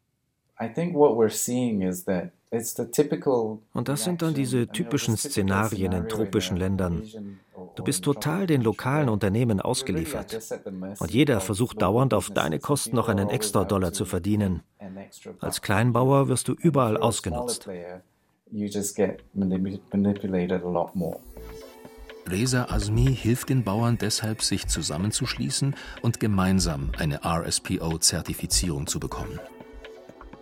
Und 3.74 3.90
das 3.90 4.04
sind 4.04 4.22
dann 4.22 4.34
diese 4.34 4.68
typischen 4.68 5.18
Szenarien 5.18 5.92
in 5.92 6.08
tropischen 6.08 6.58
Ländern. 6.58 7.04
Du 7.76 7.84
bist 7.84 8.04
total 8.04 8.48
den 8.48 8.62
lokalen 8.62 9.10
Unternehmen 9.10 9.60
ausgeliefert. 9.60 10.62
Und 11.00 11.12
jeder 11.12 11.42
versucht 11.42 11.82
dauernd 11.82 12.14
auf 12.14 12.30
deine 12.30 12.60
Kosten 12.60 12.96
noch 12.96 13.10
einen 13.10 13.30
extra 13.30 13.66
Dollar 13.66 13.92
zu 13.92 14.06
verdienen. 14.06 14.62
Als 15.40 15.62
Kleinbauer 15.62 16.30
wirst 16.30 16.48
du 16.48 16.54
überall 16.54 16.98
ausgenutzt. 16.98 17.68
Reza 22.28 22.66
Azmi 22.70 23.16
hilft 23.16 23.50
den 23.50 23.64
Bauern 23.64 23.98
deshalb, 24.00 24.42
sich 24.42 24.68
zusammenzuschließen 24.68 25.76
und 26.02 26.20
gemeinsam 26.20 26.92
eine 26.98 27.24
RSPO-Zertifizierung 27.24 28.88
zu 28.88 29.00
bekommen. 29.00 29.40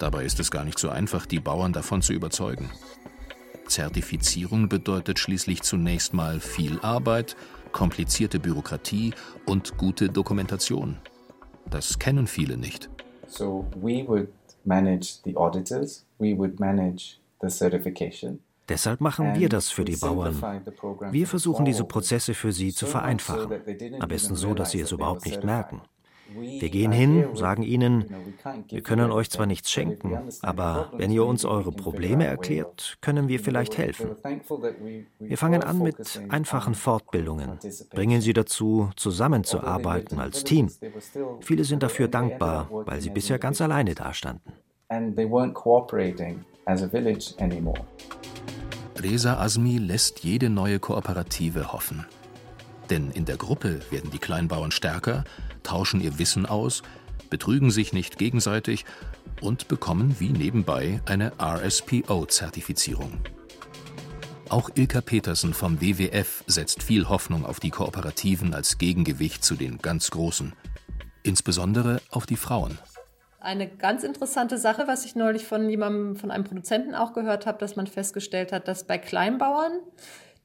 Dabei 0.04 0.26
ist 0.26 0.38
es 0.42 0.52
gar 0.52 0.66
nicht 0.66 0.80
so 0.80 0.90
einfach, 0.90 1.26
die 1.26 1.40
Bauern 1.40 1.72
davon 1.72 2.02
zu 2.02 2.12
überzeugen. 2.12 2.70
Zertifizierung 3.68 4.68
bedeutet 4.68 5.18
schließlich 5.18 5.62
zunächst 5.62 6.14
mal 6.14 6.42
viel 6.42 6.78
Arbeit, 6.82 7.38
komplizierte 7.72 8.38
Bürokratie 8.38 9.14
und 9.46 9.78
gute 9.78 10.10
Dokumentation. 10.10 10.98
Das 11.70 12.00
kennen 12.00 12.28
viele 12.28 12.58
nicht. 12.58 12.90
So 13.30 13.66
we 13.78 14.06
would 14.06 14.28
manage 14.66 15.22
the 15.24 15.38
auditors, 15.38 16.06
we 16.20 16.38
would 16.38 16.60
manage 16.60 17.22
the 17.42 17.48
certification. 17.48 18.42
Deshalb 18.68 19.00
machen 19.00 19.36
wir 19.36 19.48
das 19.48 19.70
für 19.70 19.86
die 19.86 19.96
Bauern. 19.96 20.36
Wir 21.12 21.28
versuchen 21.28 21.64
diese 21.64 21.86
Prozesse 21.86 22.34
für 22.34 22.52
sie 22.52 22.74
zu 22.74 22.88
vereinfachen. 22.88 23.54
Am 24.02 24.10
besten 24.10 24.36
so, 24.36 24.54
dass 24.54 24.72
sie 24.72 24.82
es 24.82 24.92
überhaupt 24.92 25.26
nicht 25.26 25.46
merken. 25.46 25.82
Wir 26.40 26.70
gehen 26.70 26.92
hin, 26.92 27.28
sagen 27.34 27.64
ihnen, 27.64 28.06
wir 28.70 28.82
können 28.82 29.12
euch 29.12 29.30
zwar 29.30 29.46
nichts 29.46 29.72
schenken, 29.72 30.18
aber 30.42 30.92
wenn 30.96 31.12
ihr 31.12 31.26
uns 31.26 31.46
eure 31.46 31.72
Probleme 31.72 32.26
erklärt, 32.26 32.98
können 33.02 33.28
wir 33.28 33.40
vielleicht 33.40 33.78
helfen. 33.78 34.12
Wir 35.20 35.38
fangen 35.38 35.64
an 35.64 35.80
mit 35.80 36.22
einfachen 36.30 36.76
Fortbildungen, 36.76 37.60
bringen 37.92 38.22
sie 38.22 38.34
dazu, 38.34 38.90
zusammenzuarbeiten 38.96 40.20
als 40.20 40.44
Team. 40.44 40.70
Viele 41.42 41.64
sind 41.64 41.84
dafür 41.84 42.08
dankbar, 42.08 42.70
weil 42.72 43.02
sie 43.02 43.10
bisher 43.10 43.40
ganz 43.40 43.62
alleine 43.62 43.96
dastanden. 43.96 44.54
Reza 49.02 49.38
Azmi 49.40 49.78
lässt 49.78 50.24
jede 50.24 50.50
neue 50.50 50.80
Kooperative 50.80 51.74
hoffen. 51.74 52.06
Denn 52.90 53.12
in 53.12 53.26
der 53.26 53.38
Gruppe 53.38 53.82
werden 53.90 54.12
die 54.12 54.20
Kleinbauern 54.20 54.72
stärker, 54.72 55.24
tauschen 55.64 56.02
ihr 56.02 56.20
Wissen 56.20 56.46
aus, 56.46 56.84
betrügen 57.30 57.72
sich 57.72 57.94
nicht 57.94 58.18
gegenseitig 58.18 58.86
und 59.42 59.68
bekommen 59.68 60.16
wie 60.20 60.30
nebenbei 60.30 61.02
eine 61.06 61.34
RSPO-Zertifizierung. 61.40 63.20
Auch 64.50 64.70
Ilka 64.76 65.02
Petersen 65.02 65.54
vom 65.54 65.82
WWF 65.82 66.44
setzt 66.46 66.84
viel 66.84 67.10
Hoffnung 67.10 67.46
auf 67.46 67.60
die 67.60 67.72
Kooperativen 67.72 68.54
als 68.54 68.78
Gegengewicht 68.78 69.44
zu 69.44 69.56
den 69.56 69.80
ganz 69.80 70.12
Großen, 70.12 70.54
insbesondere 71.24 72.02
auf 72.12 72.26
die 72.26 72.38
Frauen. 72.38 72.78
Eine 73.40 73.68
ganz 73.68 74.04
interessante 74.04 74.58
Sache, 74.58 74.88
was 74.88 75.06
ich 75.06 75.16
neulich 75.16 75.46
von 75.46 75.70
jemandem, 75.70 76.16
von 76.16 76.32
einem 76.32 76.44
Produzenten 76.44 76.94
auch 76.94 77.14
gehört 77.14 77.46
habe, 77.46 77.58
dass 77.58 77.76
man 77.76 77.88
festgestellt 77.88 78.52
hat, 78.52 78.68
dass 78.68 78.86
bei 78.86 78.98
Kleinbauern 78.98 79.80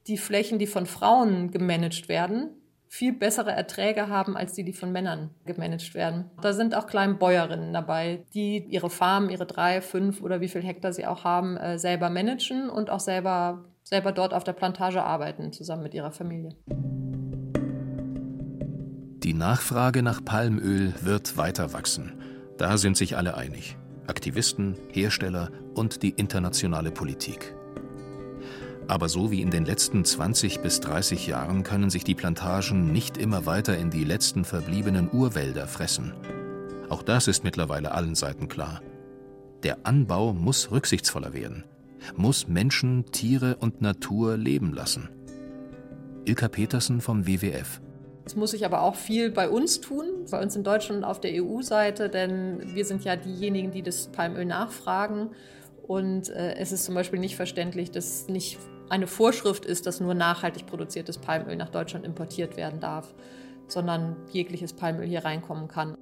die 0.08 0.18
Flächen, 0.18 0.58
die 0.58 0.66
von 0.66 0.86
Frauen 0.86 1.50
gemanagt 1.50 2.08
werden, 2.08 2.50
viel 2.88 3.12
bessere 3.12 3.52
Erträge 3.52 4.08
haben 4.08 4.36
als 4.36 4.54
die, 4.54 4.64
die 4.64 4.72
von 4.72 4.90
Männern 4.90 5.30
gemanagt 5.44 5.94
werden. 5.94 6.30
Da 6.40 6.54
sind 6.54 6.74
auch 6.74 6.86
kleine 6.86 7.14
Bäuerinnen 7.14 7.72
dabei, 7.74 8.24
die 8.32 8.64
ihre 8.70 8.88
Farm, 8.88 9.28
ihre 9.28 9.46
drei, 9.46 9.82
fünf 9.82 10.22
oder 10.22 10.40
wie 10.40 10.48
viel 10.48 10.62
Hektar 10.62 10.94
sie 10.94 11.06
auch 11.06 11.24
haben, 11.24 11.58
äh, 11.58 11.78
selber 11.78 12.08
managen 12.08 12.70
und 12.70 12.88
auch 12.88 13.00
selber, 13.00 13.64
selber 13.82 14.12
dort 14.12 14.32
auf 14.32 14.44
der 14.44 14.54
Plantage 14.54 15.02
arbeiten, 15.02 15.52
zusammen 15.52 15.82
mit 15.82 15.92
ihrer 15.92 16.12
Familie. 16.12 16.56
Die 19.22 19.34
Nachfrage 19.34 20.02
nach 20.02 20.24
Palmöl 20.24 20.94
wird 21.02 21.36
weiter 21.36 21.74
wachsen. 21.74 22.14
Da 22.56 22.78
sind 22.78 22.96
sich 22.96 23.16
alle 23.16 23.36
einig. 23.36 23.76
Aktivisten, 24.06 24.74
Hersteller 24.90 25.50
und 25.74 26.02
die 26.02 26.10
internationale 26.10 26.90
Politik. 26.90 27.54
Aber 28.88 29.10
so 29.10 29.30
wie 29.30 29.42
in 29.42 29.50
den 29.50 29.66
letzten 29.66 30.02
20 30.02 30.60
bis 30.60 30.80
30 30.80 31.26
Jahren 31.26 31.62
können 31.62 31.90
sich 31.90 32.04
die 32.04 32.14
Plantagen 32.14 32.90
nicht 32.90 33.18
immer 33.18 33.44
weiter 33.44 33.76
in 33.76 33.90
die 33.90 34.04
letzten 34.04 34.46
verbliebenen 34.46 35.10
Urwälder 35.12 35.68
fressen. 35.68 36.14
Auch 36.88 37.02
das 37.02 37.28
ist 37.28 37.44
mittlerweile 37.44 37.92
allen 37.92 38.14
Seiten 38.14 38.48
klar. 38.48 38.80
Der 39.62 39.76
Anbau 39.82 40.32
muss 40.32 40.70
rücksichtsvoller 40.70 41.34
werden, 41.34 41.64
muss 42.16 42.48
Menschen, 42.48 43.04
Tiere 43.12 43.56
und 43.56 43.82
Natur 43.82 44.38
leben 44.38 44.72
lassen. 44.72 45.10
Ilka 46.24 46.48
Petersen 46.48 47.02
vom 47.02 47.26
WWF. 47.26 47.82
Es 48.24 48.36
muss 48.36 48.52
sich 48.52 48.64
aber 48.64 48.82
auch 48.82 48.94
viel 48.94 49.30
bei 49.30 49.50
uns 49.50 49.82
tun, 49.82 50.06
bei 50.30 50.40
uns 50.40 50.56
in 50.56 50.64
Deutschland 50.64 51.04
auf 51.04 51.20
der 51.20 51.42
EU-Seite, 51.42 52.08
denn 52.08 52.74
wir 52.74 52.86
sind 52.86 53.04
ja 53.04 53.16
diejenigen, 53.16 53.70
die 53.70 53.82
das 53.82 54.08
Palmöl 54.08 54.46
nachfragen. 54.46 55.30
Und 55.86 56.28
äh, 56.30 56.54
es 56.56 56.72
ist 56.72 56.84
zum 56.84 56.94
Beispiel 56.94 57.18
nicht 57.18 57.36
verständlich, 57.36 57.90
dass 57.90 58.28
nicht 58.28 58.58
eine 58.90 59.06
Vorschrift 59.06 59.64
ist, 59.64 59.86
dass 59.86 60.00
nur 60.00 60.14
nachhaltig 60.14 60.66
produziertes 60.66 61.18
Palmöl 61.18 61.56
nach 61.56 61.68
Deutschland 61.68 62.04
importiert 62.04 62.56
werden 62.56 62.80
darf, 62.80 63.14
sondern 63.66 64.16
jegliches 64.32 64.72
Palmöl 64.72 65.06
hier 65.06 65.24
reinkommen 65.24 65.68
kann. 65.68 65.96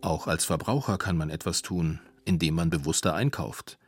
Auch 0.00 0.26
als 0.26 0.44
Verbraucher 0.44 0.98
kann 0.98 1.16
man 1.16 1.30
etwas 1.30 1.62
tun, 1.62 2.00
indem 2.24 2.54
man 2.54 2.70
bewusster 2.70 3.14
einkauft. 3.14 3.78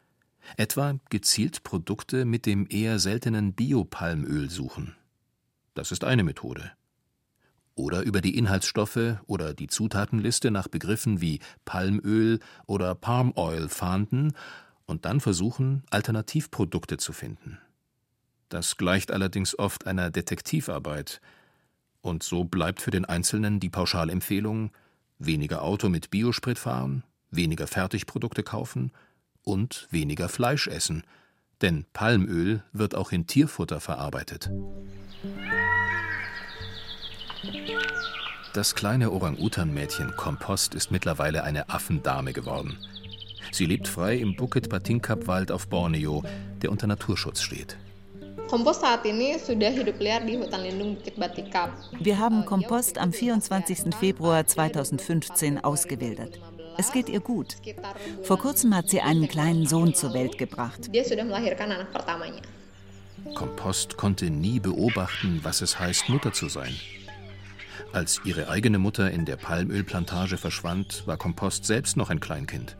Etwa 0.56 0.98
gezielt 1.10 1.62
Produkte 1.62 2.24
mit 2.24 2.46
dem 2.46 2.66
eher 2.68 2.98
seltenen 2.98 3.52
Biopalmöl 3.52 4.50
suchen. 4.50 4.96
Das 5.74 5.92
ist 5.92 6.02
eine 6.02 6.24
Methode. 6.24 6.72
Oder 7.76 8.02
über 8.02 8.20
die 8.20 8.36
Inhaltsstoffe 8.36 9.16
oder 9.26 9.54
die 9.54 9.68
Zutatenliste 9.68 10.50
nach 10.50 10.68
Begriffen 10.68 11.20
wie 11.20 11.38
Palmöl 11.64 12.40
oder 12.66 12.94
Palm 12.94 13.32
Oil 13.36 13.68
fahnden 13.68 14.32
und 14.86 15.04
dann 15.04 15.20
versuchen, 15.20 15.84
Alternativprodukte 15.90 16.96
zu 16.96 17.12
finden. 17.12 17.58
Das 18.50 18.76
gleicht 18.76 19.12
allerdings 19.12 19.58
oft 19.58 19.86
einer 19.86 20.10
Detektivarbeit. 20.10 21.20
Und 22.02 22.24
so 22.24 22.44
bleibt 22.44 22.82
für 22.82 22.90
den 22.90 23.04
Einzelnen 23.04 23.60
die 23.60 23.70
Pauschalempfehlung 23.70 24.72
weniger 25.18 25.62
Auto 25.62 25.88
mit 25.88 26.10
Biosprit 26.10 26.58
fahren, 26.58 27.04
weniger 27.30 27.68
Fertigprodukte 27.68 28.42
kaufen 28.42 28.90
und 29.42 29.86
weniger 29.90 30.28
Fleisch 30.28 30.66
essen, 30.66 31.04
denn 31.62 31.86
Palmöl 31.92 32.64
wird 32.72 32.94
auch 32.96 33.12
in 33.12 33.26
Tierfutter 33.26 33.80
verarbeitet. 33.80 34.50
Das 38.52 38.74
kleine 38.74 39.12
Orang-Utan-Mädchen 39.12 40.16
Kompost 40.16 40.74
ist 40.74 40.90
mittlerweile 40.90 41.44
eine 41.44 41.68
Affendame 41.68 42.32
geworden. 42.32 42.78
Sie 43.52 43.66
lebt 43.66 43.86
frei 43.86 44.16
im 44.16 44.34
Bukit 44.34 44.68
Batinkap-Wald 44.68 45.52
auf 45.52 45.68
Borneo, 45.68 46.24
der 46.62 46.72
unter 46.72 46.88
Naturschutz 46.88 47.42
steht. 47.42 47.76
Wir 52.00 52.18
haben 52.18 52.44
Kompost 52.44 52.98
am 52.98 53.12
24. 53.12 53.94
Februar 53.94 54.44
2015 54.44 55.62
ausgewildert. 55.62 56.40
Es 56.76 56.90
geht 56.90 57.08
ihr 57.08 57.20
gut. 57.20 57.58
Vor 58.24 58.38
kurzem 58.38 58.74
hat 58.74 58.88
sie 58.88 59.02
einen 59.02 59.28
kleinen 59.28 59.68
Sohn 59.68 59.94
zur 59.94 60.14
Welt 60.14 60.36
gebracht. 60.36 60.90
Kompost 63.36 63.96
konnte 63.96 64.30
nie 64.30 64.58
beobachten, 64.58 65.38
was 65.44 65.60
es 65.60 65.78
heißt, 65.78 66.08
Mutter 66.08 66.32
zu 66.32 66.48
sein. 66.48 66.74
Als 67.92 68.20
ihre 68.24 68.48
eigene 68.48 68.80
Mutter 68.80 69.12
in 69.12 69.26
der 69.26 69.36
Palmölplantage 69.36 70.38
verschwand, 70.38 71.06
war 71.06 71.16
Kompost 71.16 71.66
selbst 71.66 71.96
noch 71.96 72.10
ein 72.10 72.18
Kleinkind. 72.18 72.76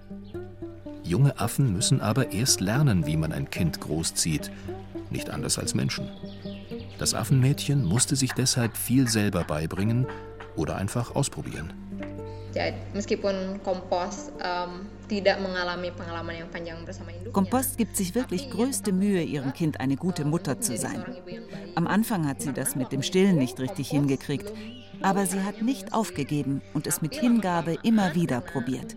Junge 1.04 1.38
Affen 1.38 1.72
müssen 1.72 2.00
aber 2.00 2.32
erst 2.32 2.60
lernen, 2.60 3.06
wie 3.06 3.16
man 3.16 3.32
ein 3.32 3.50
Kind 3.50 3.80
großzieht 3.80 4.50
nicht 5.10 5.30
anders 5.30 5.58
als 5.58 5.74
Menschen. 5.74 6.10
Das 6.98 7.14
Affenmädchen 7.14 7.84
musste 7.84 8.16
sich 8.16 8.32
deshalb 8.32 8.76
viel 8.76 9.08
selber 9.08 9.44
beibringen 9.44 10.06
oder 10.56 10.76
einfach 10.76 11.14
ausprobieren. 11.14 11.72
Kompost 17.32 17.78
gibt 17.78 17.96
sich 17.96 18.14
wirklich 18.14 18.50
größte 18.50 18.92
Mühe, 18.92 19.22
ihrem 19.22 19.52
Kind 19.52 19.80
eine 19.80 19.96
gute 19.96 20.24
Mutter 20.24 20.60
zu 20.60 20.76
sein. 20.76 21.04
Am 21.74 21.86
Anfang 21.86 22.26
hat 22.28 22.40
sie 22.40 22.52
das 22.52 22.76
mit 22.76 22.92
dem 22.92 23.02
Stillen 23.02 23.36
nicht 23.36 23.58
richtig 23.60 23.90
hingekriegt, 23.90 24.52
aber 25.02 25.26
sie 25.26 25.42
hat 25.42 25.62
nicht 25.62 25.92
aufgegeben 25.92 26.62
und 26.74 26.86
es 26.86 27.02
mit 27.02 27.14
Hingabe 27.14 27.78
immer 27.82 28.14
wieder 28.14 28.40
probiert. 28.40 28.96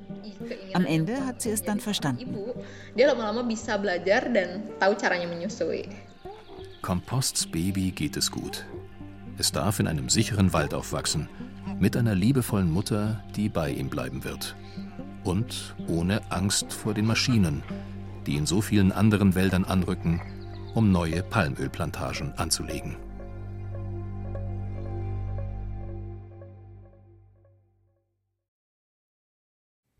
Am 0.74 0.86
Ende 0.86 1.26
hat 1.26 1.42
sie 1.42 1.52
es 1.52 1.64
dann 1.64 1.80
verstanden. 1.80 2.38
Komposts 6.82 7.48
Baby 7.48 7.92
geht 7.92 8.18
es 8.18 8.30
gut. 8.30 8.66
Es 9.38 9.52
darf 9.52 9.80
in 9.80 9.88
einem 9.88 10.10
sicheren 10.10 10.54
Wald 10.54 10.74
aufwachsen, 10.74 11.30
mit 11.80 11.98
einer 11.98 12.16
liebevollen 12.16 12.72
Mutter, 12.72 13.24
die 13.36 13.50
bei 13.50 13.72
ihm 13.72 13.90
bleiben 13.90 14.24
wird. 14.24 14.56
Und 15.24 15.76
ohne 15.88 16.22
Angst 16.32 16.74
vor 16.74 16.94
den 16.94 17.06
Maschinen, 17.06 17.64
die 18.26 18.36
in 18.36 18.46
so 18.46 18.62
vielen 18.62 18.92
anderen 18.92 19.36
Wäldern 19.36 19.66
anrücken, 19.66 20.22
um 20.74 20.92
neue 20.92 21.24
Palmölplantagen 21.24 22.34
anzulegen. 22.34 22.96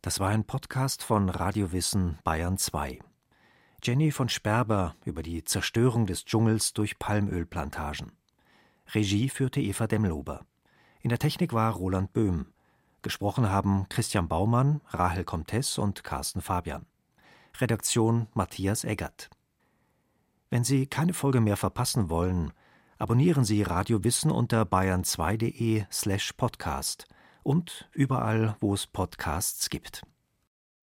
Das 0.02 0.20
war 0.20 0.30
ein 0.30 0.44
Podcast 0.44 1.02
von 1.02 1.30
Radio 1.30 1.72
Wissen 1.72 2.20
Bayern 2.26 2.58
2. 2.58 3.00
Jenny 3.82 4.12
von 4.12 4.28
Sperber 4.28 4.96
über 5.06 5.24
die 5.24 5.44
Zerstörung 5.44 6.06
des 6.06 6.26
Dschungels 6.26 6.74
durch 6.74 7.00
Palmölplantagen. 7.00 8.12
Regie 8.94 9.30
führte 9.30 9.62
Eva 9.62 9.88
Demlober. 9.88 10.46
In 11.04 11.10
der 11.10 11.20
Technik 11.20 11.52
war 11.52 11.74
Roland 11.74 12.14
Böhm. 12.14 12.46
Gesprochen 13.02 13.50
haben 13.50 13.88
Christian 13.90 14.30
Baumann, 14.30 14.80
Rahel 14.88 15.26
Comtes 15.26 15.78
und 15.78 16.06
Carsten 16.06 16.42
Fabian. 16.42 16.86
Redaktion 17.60 18.28
Matthias 18.34 18.86
Eggert. 18.86 19.30
Wenn 20.50 20.64
Sie 20.64 20.88
keine 20.88 21.14
Folge 21.14 21.42
mehr 21.42 21.58
verpassen 21.58 22.10
wollen, 22.10 22.54
abonnieren 23.00 23.44
Sie 23.44 23.64
Radio 23.64 24.06
Wissen 24.06 24.32
unter 24.32 24.62
bayern2.de 24.64 25.84
slash 25.92 26.32
podcast 26.32 27.06
und 27.44 27.90
überall, 27.92 28.56
wo 28.62 28.74
es 28.74 28.88
Podcasts 28.88 29.70
gibt. 29.70 30.04